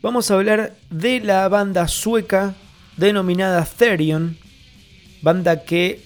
vamos 0.02 0.32
a 0.32 0.36
hablar 0.36 0.78
de 0.90 1.20
la 1.20 1.50
banda 1.50 1.90
sueca 1.90 2.56
denominada 2.96 3.66
Therion, 3.66 4.38
banda 5.22 5.66
que 5.66 6.02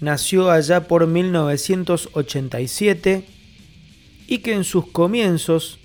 nació 0.00 0.50
allá 0.50 0.88
por 0.88 1.06
1987 1.06 3.26
y 4.26 4.38
que 4.38 4.54
en 4.54 4.64
sus 4.64 4.86
comienzos 4.86 5.78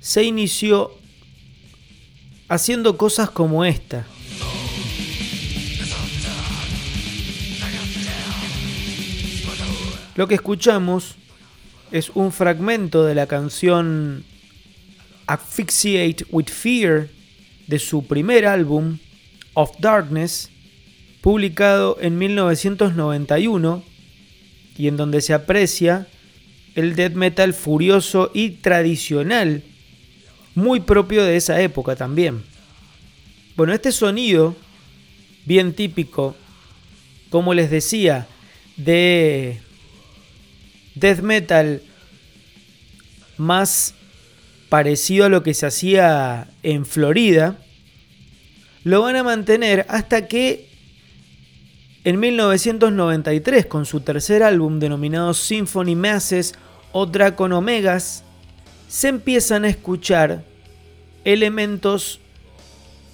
se 0.00 0.22
inició 0.22 0.90
haciendo 2.46 2.98
cosas 2.98 3.30
como 3.30 3.64
esta. 3.64 4.04
Lo 10.14 10.28
que 10.28 10.34
escuchamos 10.34 11.16
es 11.90 12.10
un 12.10 12.32
fragmento 12.32 13.04
de 13.04 13.14
la 13.14 13.26
canción 13.26 14.24
Asphyxiate 15.26 16.24
with 16.30 16.48
Fear 16.48 17.08
de 17.66 17.78
su 17.78 18.06
primer 18.06 18.46
álbum, 18.46 18.98
Of 19.54 19.78
Darkness, 19.78 20.50
publicado 21.20 21.96
en 22.00 22.18
1991 22.18 23.82
y 24.76 24.88
en 24.88 24.96
donde 24.96 25.20
se 25.20 25.32
aprecia 25.32 26.06
el 26.74 26.96
death 26.96 27.14
metal 27.14 27.54
furioso 27.54 28.30
y 28.34 28.50
tradicional, 28.50 29.62
muy 30.54 30.80
propio 30.80 31.24
de 31.24 31.36
esa 31.36 31.60
época 31.60 31.96
también. 31.96 32.42
Bueno, 33.56 33.72
este 33.72 33.92
sonido, 33.92 34.56
bien 35.44 35.72
típico, 35.74 36.34
como 37.30 37.54
les 37.54 37.70
decía, 37.70 38.26
de 38.76 39.60
death 40.94 41.20
metal 41.20 41.82
más 43.36 43.94
parecido 44.68 45.26
a 45.26 45.28
lo 45.28 45.42
que 45.42 45.54
se 45.54 45.66
hacía 45.66 46.48
en 46.62 46.86
Florida, 46.86 47.58
lo 48.84 49.02
van 49.02 49.16
a 49.16 49.22
mantener 49.22 49.86
hasta 49.88 50.26
que 50.28 50.68
en 52.04 52.20
1993, 52.20 53.64
con 53.64 53.86
su 53.86 54.00
tercer 54.00 54.42
álbum 54.42 54.78
denominado 54.78 55.32
Symphony 55.32 55.96
Masses 55.96 56.54
o 56.92 57.06
Dracon 57.06 57.52
Omegas, 57.52 58.24
se 58.88 59.08
empiezan 59.08 59.64
a 59.64 59.70
escuchar 59.70 60.44
elementos 61.24 62.20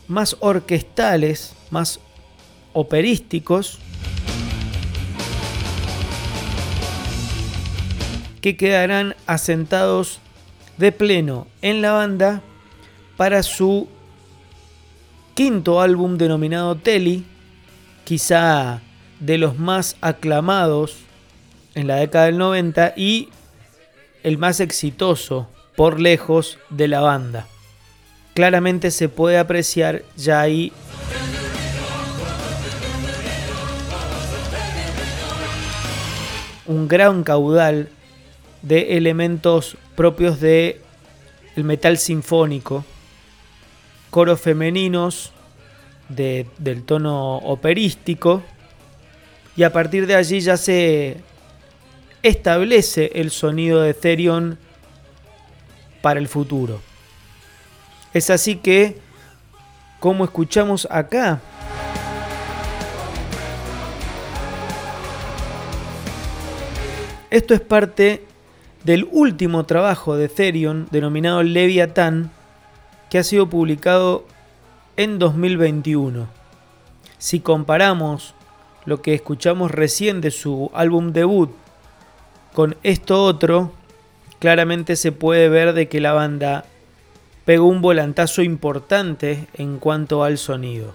más 0.09 0.37
orquestales, 0.41 1.55
más 1.71 2.01
operísticos, 2.73 3.79
que 8.41 8.57
quedarán 8.57 9.17
asentados 9.27 10.21
de 10.77 10.93
pleno 10.93 11.47
en 11.63 11.83
la 11.83 11.93
banda 11.93 12.43
para 13.17 13.43
su 13.43 13.89
quinto 15.35 15.81
álbum 15.81 16.17
denominado 16.17 16.75
Telly, 16.77 17.25
quizá 18.05 18.81
de 19.21 19.39
los 19.39 19.59
más 19.59 19.97
aclamados 20.01 20.97
en 21.75 21.87
la 21.87 21.97
década 21.97 22.27
del 22.27 22.39
90 22.39 22.95
y 22.97 23.29
el 24.23 24.39
más 24.39 24.61
exitoso 24.61 25.49
por 25.77 26.01
lejos 26.01 26.59
de 26.71 26.89
la 26.89 27.01
banda. 27.01 27.47
Claramente 28.35 28.91
se 28.91 29.09
puede 29.09 29.39
apreciar 29.39 30.03
ya 30.17 30.41
ahí 30.41 30.73
un 36.67 36.87
gran 36.89 37.23
caudal 37.23 37.89
de 38.63 38.97
elementos 38.97 39.77
propios 39.97 40.41
de 40.41 40.81
el 41.57 41.65
metal 41.65 41.99
sinfónico, 41.99 42.85
coros 44.11 44.41
femeninos 44.41 45.33
del 46.09 46.83
tono 46.85 47.37
operístico 47.37 48.43
y 49.57 49.63
a 49.63 49.73
partir 49.73 50.07
de 50.07 50.17
allí 50.17 50.41
ya 50.41 50.57
se 50.57 51.19
establece 52.23 53.13
el 53.15 53.31
sonido 53.31 53.81
de 53.81 53.95
Therion 53.95 54.59
para 56.03 56.21
el 56.21 56.29
futuro. 56.29 56.81
Es 58.13 58.31
así 58.31 58.57
que, 58.57 58.99
como 60.01 60.25
escuchamos 60.25 60.89
acá, 60.91 61.41
esto 67.31 67.55
es 67.55 67.61
parte 67.61 68.25
del 68.85 69.09
último 69.11 69.65
trabajo 69.65 70.17
de 70.17 70.29
Therion 70.29 70.89
denominado 70.91 71.43
Leviathan 71.43 72.31
que 73.11 73.19
ha 73.19 73.25
sido 73.25 73.49
publicado 73.49 74.25
en 74.97 75.19
2021. 75.19 76.29
Si 77.19 77.41
comparamos 77.41 78.35
lo 78.87 79.03
que 79.03 79.15
escuchamos 79.15 79.71
recién 79.71 80.21
de 80.21 80.31
su 80.31 80.71
álbum 80.75 81.13
debut 81.13 81.51
con 82.55 82.77
esto 82.83 83.25
otro, 83.25 83.73
claramente 84.39 84.97
se 84.97 85.13
puede 85.13 85.49
ver 85.49 85.75
de 85.75 85.89
que 85.89 86.01
la 86.01 86.13
banda 86.13 86.65
pegó 87.45 87.67
un 87.67 87.83
volantazo 87.83 88.43
importante 88.43 89.47
en 89.55 89.79
cuanto 89.79 90.25
al 90.25 90.39
sonido. 90.39 90.95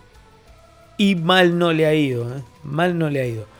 Y 0.97 1.15
mal 1.15 1.57
no 1.57 1.73
le 1.73 1.85
ha 1.85 1.93
ido, 1.93 2.37
¿eh? 2.37 2.43
mal 2.63 2.97
no 2.97 3.09
le 3.09 3.21
ha 3.21 3.25
ido. 3.25 3.54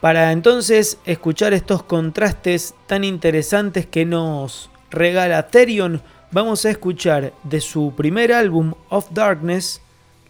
Para 0.00 0.32
entonces 0.32 0.98
escuchar 1.04 1.52
estos 1.52 1.82
contrastes 1.82 2.74
tan 2.86 3.04
interesantes 3.04 3.84
que 3.84 4.06
nos 4.06 4.70
regala 4.90 5.48
Therion, 5.48 6.00
vamos 6.30 6.64
a 6.64 6.70
escuchar 6.70 7.34
de 7.42 7.60
su 7.60 7.92
primer 7.94 8.32
álbum 8.32 8.72
Of 8.88 9.10
Darkness 9.10 9.82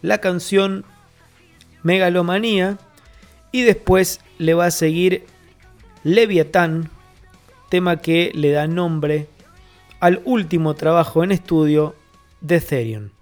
la 0.02 0.18
canción 0.18 0.84
Megalomanía 1.84 2.78
y 3.52 3.62
después 3.62 4.20
le 4.38 4.54
va 4.54 4.66
a 4.66 4.70
seguir 4.72 5.24
Leviathan, 6.02 6.90
tema 7.68 7.98
que 7.98 8.32
le 8.34 8.50
da 8.50 8.66
nombre 8.66 9.28
al 10.00 10.20
último 10.24 10.74
trabajo 10.74 11.22
en 11.22 11.30
estudio 11.30 11.94
de 12.40 12.60
Therion. 12.60 13.19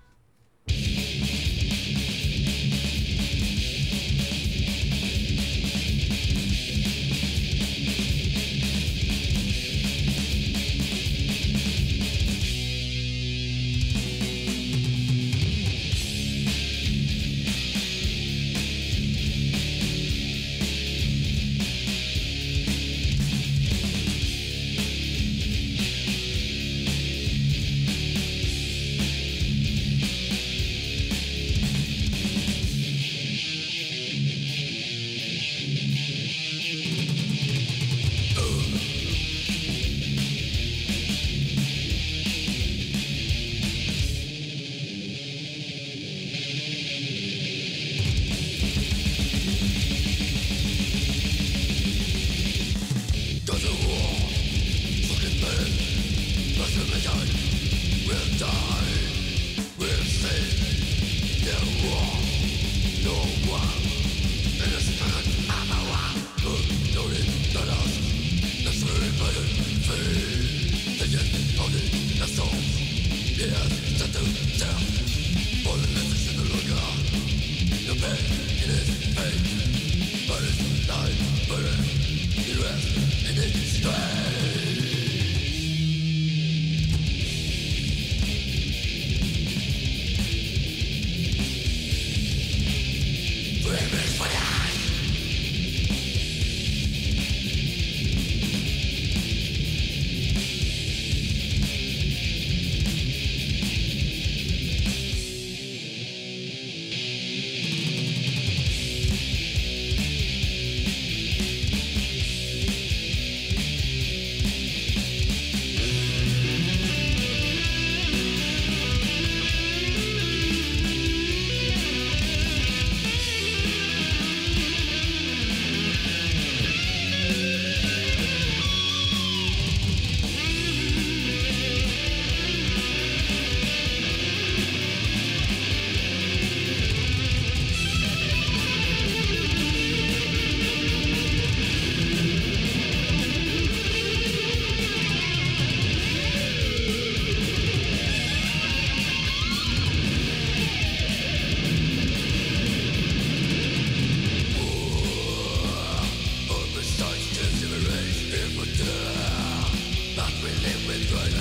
we 160.48 160.54
live 160.64 160.86
with 160.86 161.37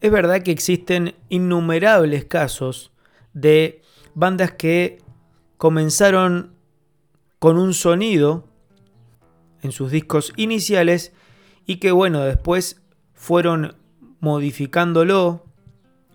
Es 0.00 0.10
verdad 0.10 0.42
que 0.42 0.50
existen 0.50 1.14
innumerables 1.28 2.24
casos 2.24 2.90
de 3.34 3.82
bandas 4.14 4.52
que 4.52 4.98
comenzaron 5.56 6.54
con 7.38 7.58
un 7.58 7.74
sonido 7.74 8.44
en 9.62 9.72
sus 9.72 9.90
discos 9.90 10.32
iniciales 10.36 11.12
y 11.66 11.76
que 11.76 11.92
bueno, 11.92 12.20
después 12.20 12.80
fueron 13.14 13.76
modificándolo, 14.20 15.44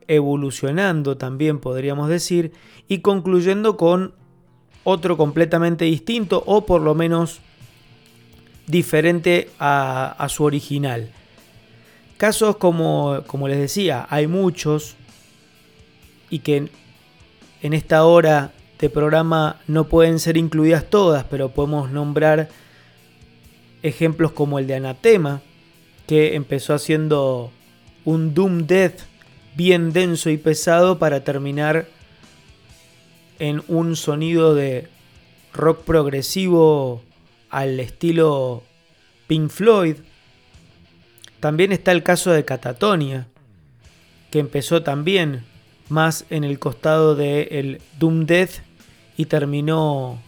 evolucionando 0.08 1.18
también 1.18 1.60
podríamos 1.60 2.10
decir, 2.10 2.54
y 2.88 3.00
concluyendo 3.00 3.78
con 3.78 4.14
otro 4.84 5.18
completamente 5.18 5.86
distinto 5.86 6.44
o 6.46 6.66
por 6.66 6.82
lo 6.82 6.96
menos 6.96 7.42
diferente 8.68 9.50
a, 9.60 10.26
su 10.30 10.44
original. 10.44 11.12
Casos 12.18 12.58
como, 12.58 13.24
como 13.28 13.48
les 13.48 13.58
decía, 13.58 14.08
hay 14.10 14.28
muchos 14.28 14.96
y 16.30 16.40
que 16.40 16.70
en 17.62 17.74
esta 17.74 18.06
hora 18.06 18.54
de 18.80 18.90
programa 18.90 19.60
no 19.68 19.86
pueden 19.86 20.20
ser 20.20 20.38
incluidas 20.38 20.86
todas, 20.90 21.26
pero 21.26 21.50
podemos 21.50 21.92
nombrar 21.92 22.50
ejemplos 23.84 24.32
como 24.32 24.60
el 24.60 24.68
de 24.68 24.76
Anatema, 24.76 25.42
que 26.08 26.36
empezó 26.36 26.74
haciendo 26.74 27.52
un 28.04 28.34
Doom 28.34 28.66
Death 28.68 29.02
bien 29.56 29.94
denso 29.94 30.30
y 30.30 30.38
pesado 30.38 31.00
para 31.00 31.24
terminar 31.24 31.88
en 33.40 33.64
un 33.68 33.96
sonido 33.96 34.54
de 34.56 34.88
rock 35.54 35.84
progresivo 35.84 37.02
al 37.50 37.80
estilo 37.80 38.64
Pink 39.28 39.50
Floyd. 39.50 39.98
También 41.46 41.72
está 41.72 41.92
el 41.92 42.02
caso 42.02 42.32
de 42.32 42.44
Catatonia, 42.44 43.28
que 44.32 44.40
empezó 44.40 44.82
también 44.82 45.46
más 45.90 46.26
en 46.32 46.44
el 46.44 46.58
costado 46.58 47.14
del 47.14 47.48
el 47.52 47.82
Doom 48.00 48.26
Death 48.26 48.64
y 49.16 49.26
terminó 49.26 50.20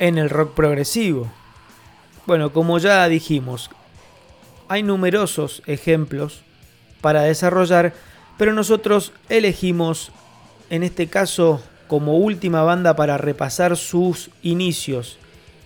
en 0.00 0.18
el 0.18 0.28
rock 0.28 0.54
progresivo. 0.54 1.30
Bueno, 2.26 2.52
como 2.52 2.80
ya 2.80 3.08
dijimos, 3.08 3.70
hay 4.66 4.82
numerosos 4.82 5.62
ejemplos 5.66 6.42
para 7.00 7.22
desarrollar, 7.22 7.94
pero 8.36 8.52
nosotros 8.52 9.12
elegimos 9.28 10.10
en 10.70 10.82
este 10.82 11.06
caso 11.06 11.62
como 11.86 12.16
última 12.16 12.64
banda 12.64 12.96
para 12.96 13.16
repasar 13.16 13.76
sus 13.76 14.30
inicios 14.42 15.18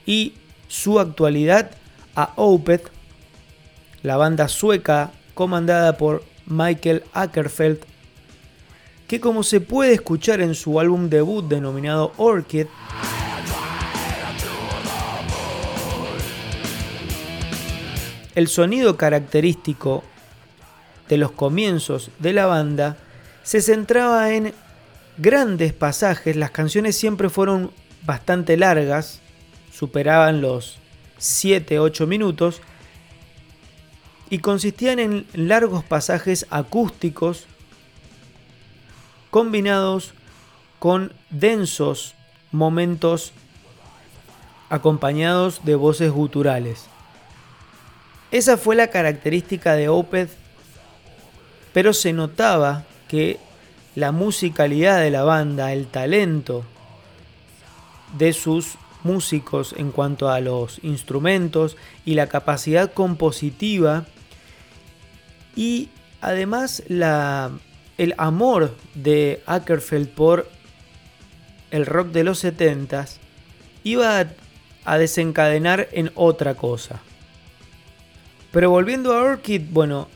y 0.04 0.34
su 0.68 1.00
actualidad 1.00 1.70
a 2.14 2.34
Opeth, 2.36 2.90
la 4.04 4.18
banda 4.18 4.48
sueca 4.48 5.12
comandada 5.32 5.96
por 5.96 6.22
Michael 6.46 7.02
Ackerfeld, 7.14 7.78
que 9.08 9.18
como 9.18 9.42
se 9.42 9.60
puede 9.60 9.94
escuchar 9.94 10.42
en 10.42 10.54
su 10.54 10.78
álbum 10.78 11.08
debut 11.08 11.48
denominado 11.48 12.12
Orchid, 12.18 12.66
el 18.34 18.48
sonido 18.48 18.98
característico 18.98 20.04
de 21.08 21.16
los 21.16 21.32
comienzos 21.32 22.10
de 22.18 22.34
la 22.34 22.44
banda 22.44 22.98
se 23.42 23.62
centraba 23.62 24.34
en 24.34 24.52
grandes 25.16 25.72
pasajes, 25.72 26.36
las 26.36 26.50
canciones 26.50 26.94
siempre 26.94 27.30
fueron 27.30 27.70
bastante 28.02 28.58
largas, 28.58 29.20
superaban 29.72 30.42
los 30.42 30.76
7-8 31.18 32.06
minutos, 32.06 32.60
y 34.30 34.38
consistían 34.38 34.98
en 34.98 35.26
largos 35.34 35.84
pasajes 35.84 36.46
acústicos 36.50 37.46
combinados 39.30 40.14
con 40.78 41.12
densos 41.30 42.14
momentos 42.52 43.32
acompañados 44.68 45.64
de 45.64 45.74
voces 45.74 46.10
guturales. 46.10 46.86
Esa 48.30 48.56
fue 48.56 48.76
la 48.76 48.88
característica 48.88 49.74
de 49.74 49.88
Opeth, 49.88 50.30
pero 51.72 51.92
se 51.92 52.12
notaba 52.12 52.84
que 53.08 53.38
la 53.94 54.12
musicalidad 54.12 55.00
de 55.00 55.10
la 55.10 55.22
banda, 55.22 55.72
el 55.72 55.86
talento 55.86 56.64
de 58.18 58.32
sus 58.32 58.76
músicos 59.04 59.74
en 59.76 59.92
cuanto 59.92 60.28
a 60.28 60.40
los 60.40 60.82
instrumentos 60.82 61.76
y 62.04 62.14
la 62.14 62.26
capacidad 62.26 62.92
compositiva 62.92 64.06
y 65.56 65.88
además 66.20 66.82
el 66.88 68.14
amor 68.18 68.74
de 68.94 69.42
Ackerfeld 69.46 70.08
por 70.08 70.48
el 71.70 71.86
rock 71.86 72.08
de 72.08 72.24
los 72.24 72.44
70s 72.44 73.16
iba 73.82 74.26
a, 74.84 74.98
desencadenar 74.98 75.88
en 75.92 76.10
otra 76.14 76.54
cosa. 76.54 77.00
Pero 78.52 78.70
volviendo 78.70 79.12
a 79.12 79.22
Orchid, 79.22 79.62
bueno, 79.70 80.08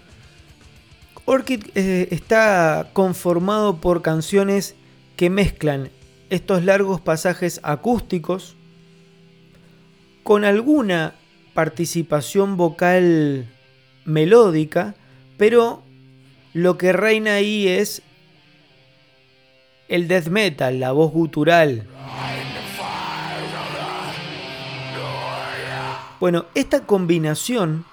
Orchid 1.25 1.65
eh, 1.75 2.09
está 2.11 2.91
conformado 2.93 3.81
por 3.81 4.03
canciones 4.03 4.77
que 5.17 5.31
mezclan 5.31 5.91
estos 6.31 6.65
largos 6.65 7.01
pasajes 7.01 7.61
acústicos 7.63 8.55
con 10.23 10.45
alguna 10.45 11.15
participación 11.55 12.57
vocal 12.57 13.49
melódica, 14.05 14.95
pero 15.39 15.83
lo 16.53 16.77
que 16.77 16.93
reina 16.93 17.35
ahí 17.35 17.67
es 17.67 18.03
el 19.89 20.07
death 20.07 20.27
metal, 20.27 20.81
la 20.81 20.93
voz 20.93 21.13
gutural. 21.13 21.87
Bueno, 26.21 26.47
esta 26.55 26.81
combinación, 26.81 27.87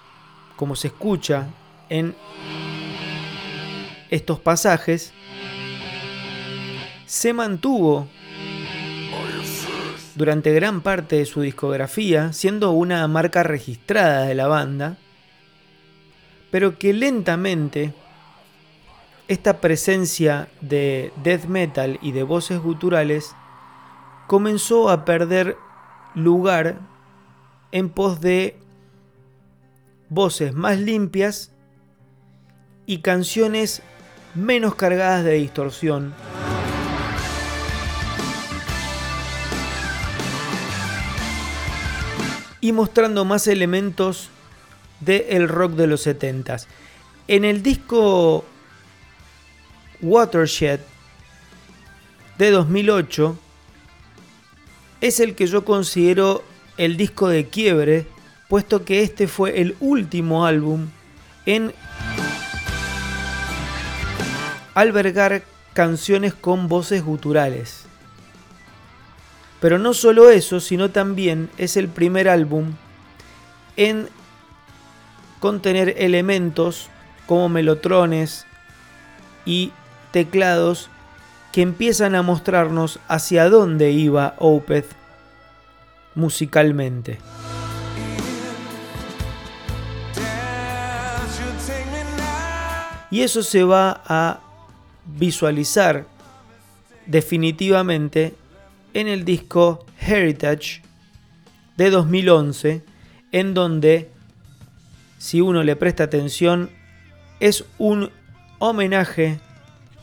como 0.56 0.76
se 0.76 0.88
escucha 0.88 1.48
en 1.90 2.16
estos 4.10 4.40
pasajes, 4.40 5.14
se 7.06 7.34
mantuvo 7.34 8.08
durante 10.16 10.54
gran 10.54 10.82
parte 10.82 11.18
de 11.18 11.26
su 11.26 11.42
discografía, 11.42 12.34
siendo 12.34 12.72
una 12.72 13.08
marca 13.08 13.44
registrada 13.44 14.26
de 14.26 14.34
la 14.34 14.48
banda, 14.48 14.98
pero 16.56 16.80
que 16.80 16.94
lentamente 16.94 17.94
esta 19.28 19.60
presencia 19.60 20.48
de 20.62 21.12
death 21.22 21.48
metal 21.48 22.00
y 22.02 22.14
de 22.14 22.24
voces 22.24 22.62
guturales 22.62 23.36
comenzó 24.28 24.90
a 24.90 25.04
perder 25.04 25.58
lugar 26.14 26.80
en 27.74 27.90
pos 27.90 28.22
de 28.22 28.58
voces 30.08 30.54
más 30.54 30.80
limpias 30.80 31.52
y 32.86 33.00
canciones 33.00 33.82
menos 34.34 34.76
cargadas 34.76 35.26
de 35.26 35.34
distorsión. 35.34 36.14
Y 42.62 42.72
mostrando 42.72 43.26
más 43.26 43.46
elementos 43.48 44.30
del 45.00 45.48
rock 45.48 45.74
de 45.74 45.88
los 45.88 46.06
70s. 46.06 46.68
En 47.28 47.46
el 47.46 47.64
disco 47.64 48.46
Watershed 50.02 50.80
de 52.38 52.52
2008 52.52 53.38
es 55.02 55.20
el 55.20 55.36
que 55.36 55.48
yo 55.48 55.66
considero 55.66 56.44
el 56.78 56.98
disco 56.98 57.30
de 57.30 57.48
quiebre, 57.48 58.08
puesto 58.50 58.86
que 58.86 59.02
este 59.02 59.28
fue 59.28 59.62
el 59.62 59.76
último 59.80 60.46
álbum 60.46 60.88
en 61.46 61.74
albergar 64.74 65.44
canciones 65.74 66.34
con 66.34 66.68
voces 66.68 67.04
guturales. 67.04 67.86
Pero 69.60 69.80
no 69.80 69.94
solo 69.94 70.30
eso, 70.30 70.60
sino 70.60 70.92
también 70.92 71.50
es 71.58 71.78
el 71.78 71.88
primer 71.88 72.30
álbum 72.30 72.74
en 73.78 74.10
contener 75.40 75.96
elementos 75.98 76.90
como 77.26 77.50
melotrones 77.50 78.46
y 79.46 79.72
teclados 80.12 80.90
que 81.52 81.62
empiezan 81.62 82.16
a 82.16 82.22
mostrarnos 82.22 83.00
hacia 83.08 83.50
dónde 83.50 83.92
iba 83.92 84.36
Opeth 84.40 84.88
musicalmente. 86.16 87.20
Y 93.12 93.22
eso 93.22 93.44
se 93.44 93.64
va 93.64 94.02
a 94.06 94.42
visualizar 95.06 96.06
definitivamente 97.06 98.36
en 98.94 99.08
el 99.08 99.24
disco 99.24 99.86
Heritage 100.00 100.82
de 101.78 101.90
2011, 101.90 102.84
en 103.32 103.54
donde, 103.54 104.10
si 105.18 105.42
uno 105.42 105.64
le 105.64 105.76
presta 105.76 106.04
atención, 106.04 106.70
es 107.40 107.66
un 107.78 108.12
homenaje 108.60 109.40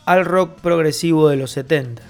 al 0.05 0.25
rock 0.25 0.61
progresivo 0.61 1.29
de 1.29 1.37
los 1.37 1.51
70. 1.53 2.03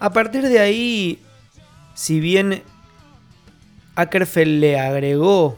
A 0.00 0.10
partir 0.12 0.42
de 0.42 0.58
ahí, 0.58 1.18
si 1.94 2.20
bien 2.20 2.62
Ackerfeld 3.94 4.60
le 4.60 4.78
agregó 4.78 5.56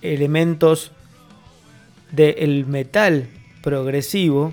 elementos 0.00 0.90
del 2.10 2.66
metal 2.66 3.28
progresivo, 3.62 4.52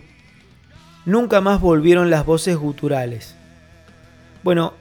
nunca 1.06 1.42
más 1.42 1.60
volvieron 1.60 2.12
las 2.12 2.26
voces 2.26 2.56
guturales. 2.56 3.36
Bueno, 4.44 4.74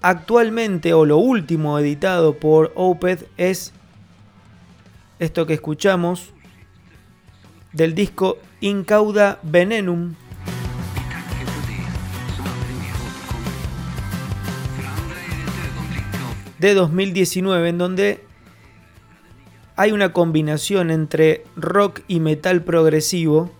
actualmente 0.00 0.94
o 0.94 1.04
lo 1.04 1.18
último 1.18 1.78
editado 1.78 2.38
por 2.38 2.72
Opeth 2.76 3.28
es 3.36 3.72
esto 5.18 5.46
que 5.46 5.54
escuchamos 5.54 6.32
del 7.72 7.94
disco 7.94 8.38
Incauda 8.60 9.40
Venenum 9.42 10.14
de 16.58 16.74
2019 16.74 17.68
en 17.68 17.78
donde 17.78 18.24
hay 19.76 19.92
una 19.92 20.12
combinación 20.12 20.90
entre 20.90 21.44
rock 21.56 22.00
y 22.08 22.18
metal 22.20 22.62
progresivo 22.62 23.50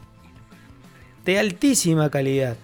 de 1.24 1.38
altísima 1.38 2.10
calidad. 2.10 2.56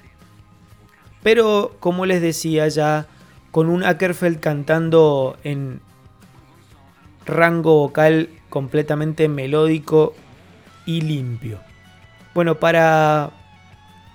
Pero 1.22 1.76
como 1.78 2.04
les 2.04 2.20
decía 2.20 2.66
ya 2.68 3.06
con 3.54 3.68
un 3.68 3.84
Ackerfeld 3.84 4.40
cantando 4.40 5.36
en 5.44 5.80
rango 7.24 7.76
vocal 7.76 8.28
completamente 8.48 9.28
melódico 9.28 10.12
y 10.86 11.02
limpio. 11.02 11.60
Bueno, 12.34 12.56
para 12.56 13.30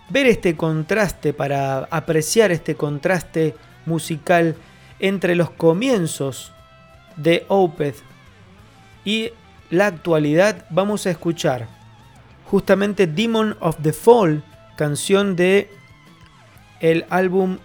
ver 0.09 0.25
este 0.25 0.57
contraste, 0.57 1.31
para 1.31 1.85
apreciar 1.89 2.51
este 2.51 2.75
contraste 2.75 3.55
musical 3.85 4.57
entre 4.99 5.37
los 5.37 5.51
comienzos 5.51 6.51
de 7.15 7.45
Opeth 7.47 7.95
y 9.05 9.29
la 9.69 9.85
actualidad, 9.87 10.65
vamos 10.69 11.05
a 11.05 11.11
escuchar 11.11 11.69
justamente 12.43 13.07
Demon 13.07 13.55
of 13.61 13.77
the 13.81 13.93
Fall, 13.93 14.43
canción 14.75 15.37
de 15.37 15.71
el 16.81 17.05
álbum 17.09 17.59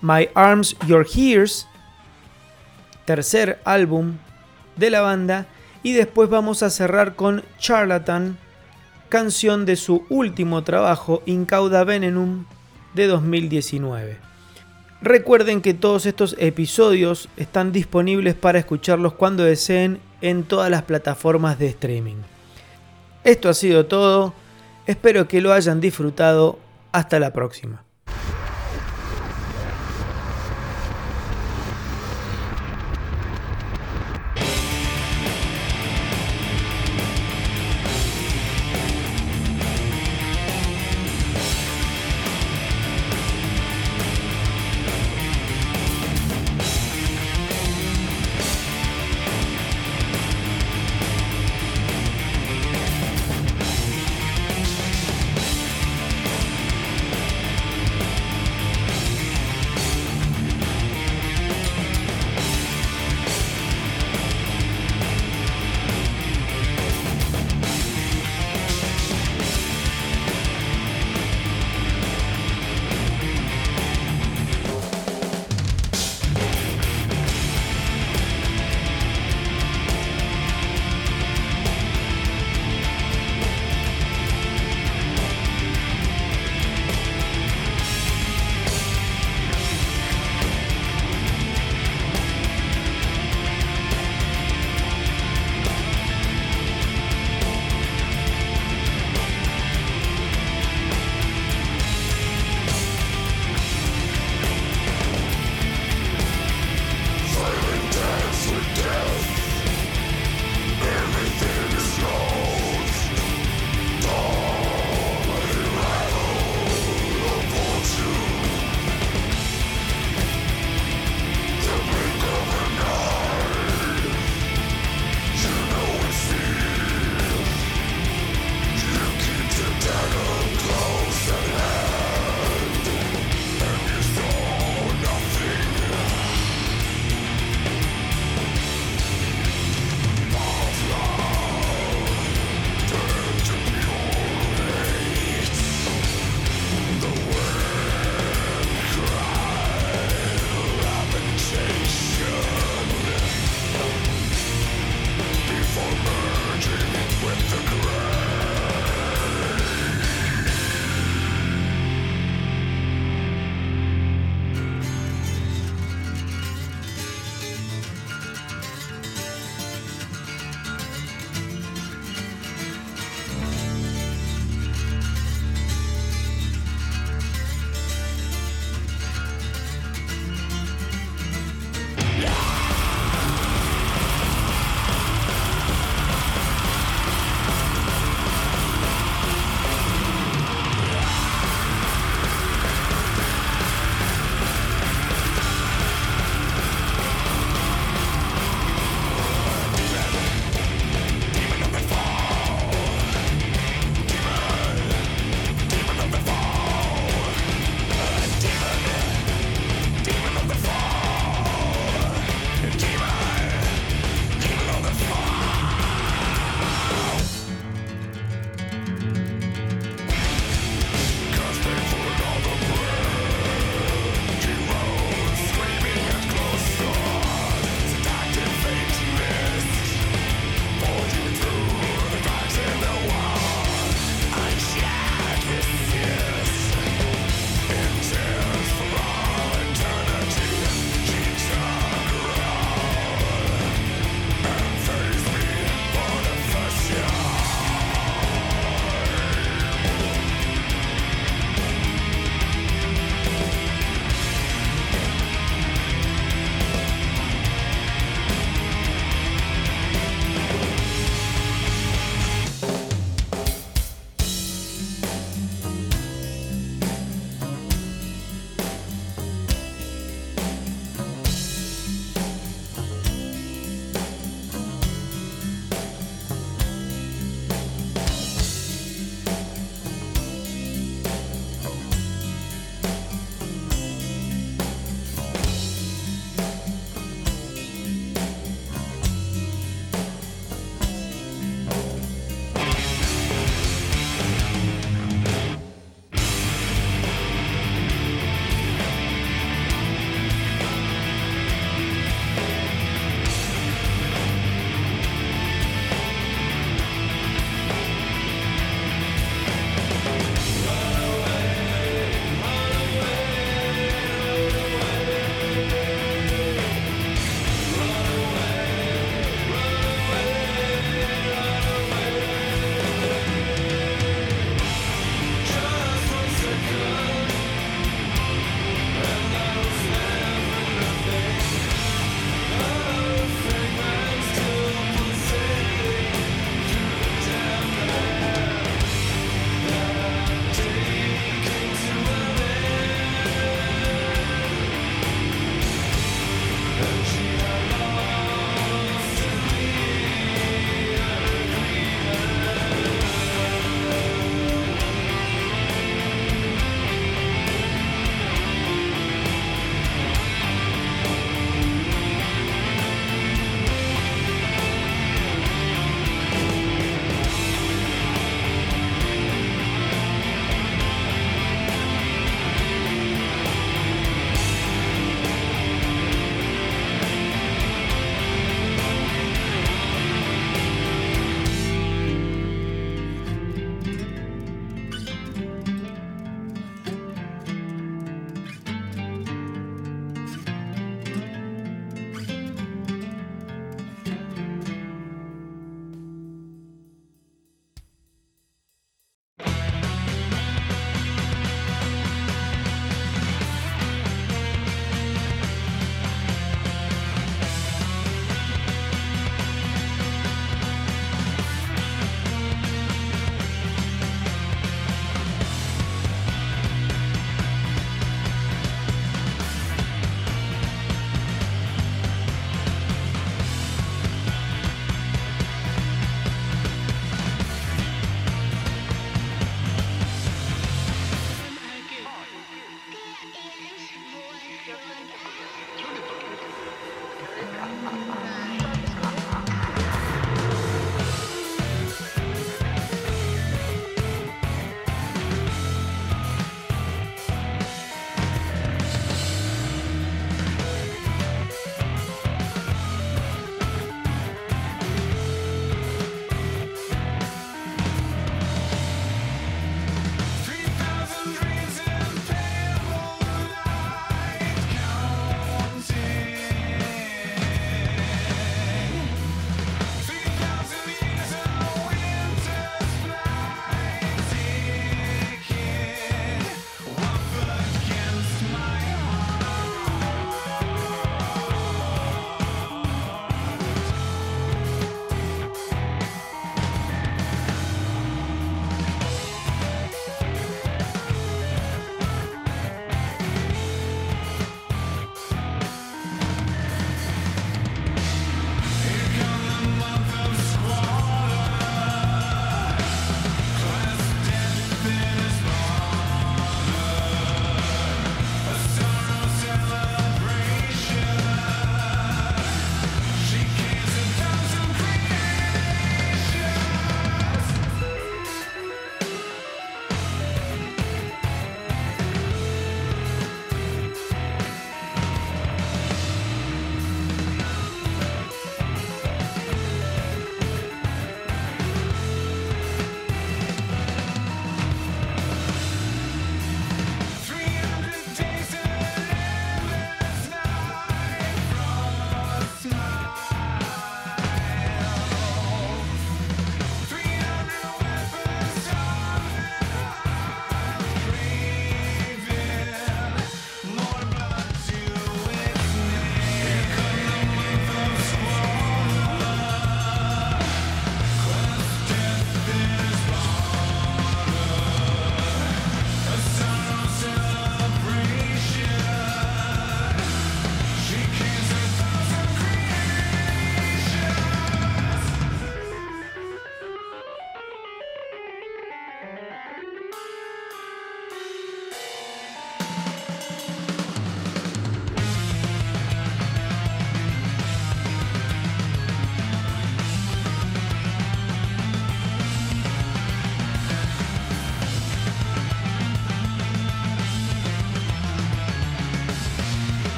My 0.00 0.28
Arms 0.34 0.76
Your 0.86 1.06
Hears, 1.06 1.66
tercer 3.04 3.60
álbum 3.64 4.14
de 4.76 4.90
la 4.90 5.00
banda, 5.00 5.46
y 5.82 5.92
después 5.92 6.28
vamos 6.28 6.62
a 6.62 6.70
cerrar 6.70 7.16
con 7.16 7.44
Charlatan, 7.58 8.38
canción 9.08 9.64
de 9.64 9.76
su 9.76 10.04
último 10.08 10.62
trabajo, 10.62 11.22
Incauda 11.26 11.84
Venenum, 11.84 12.44
de 12.94 13.06
2019. 13.06 14.18
Recuerden 15.00 15.62
que 15.62 15.74
todos 15.74 16.06
estos 16.06 16.34
episodios 16.38 17.28
están 17.36 17.72
disponibles 17.72 18.34
para 18.34 18.58
escucharlos 18.58 19.14
cuando 19.14 19.44
deseen 19.44 20.00
en 20.20 20.42
todas 20.42 20.70
las 20.70 20.82
plataformas 20.82 21.58
de 21.58 21.68
streaming. 21.68 22.16
Esto 23.24 23.48
ha 23.48 23.54
sido 23.54 23.86
todo, 23.86 24.34
espero 24.86 25.28
que 25.28 25.40
lo 25.40 25.52
hayan 25.52 25.80
disfrutado, 25.80 26.58
hasta 26.92 27.20
la 27.20 27.32
próxima. 27.32 27.87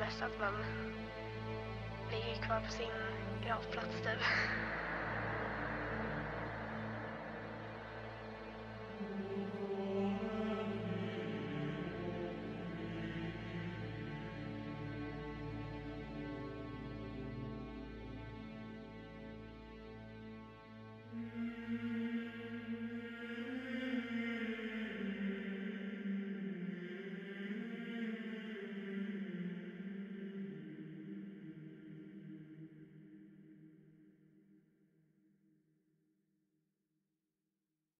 Mest 0.00 0.22
att 0.22 0.40
man 0.40 0.64
ligger 2.10 2.42
kvar 2.42 2.60
på 2.60 2.72
sin 2.72 2.92
gravplats 3.44 3.96
typ. 4.04 4.22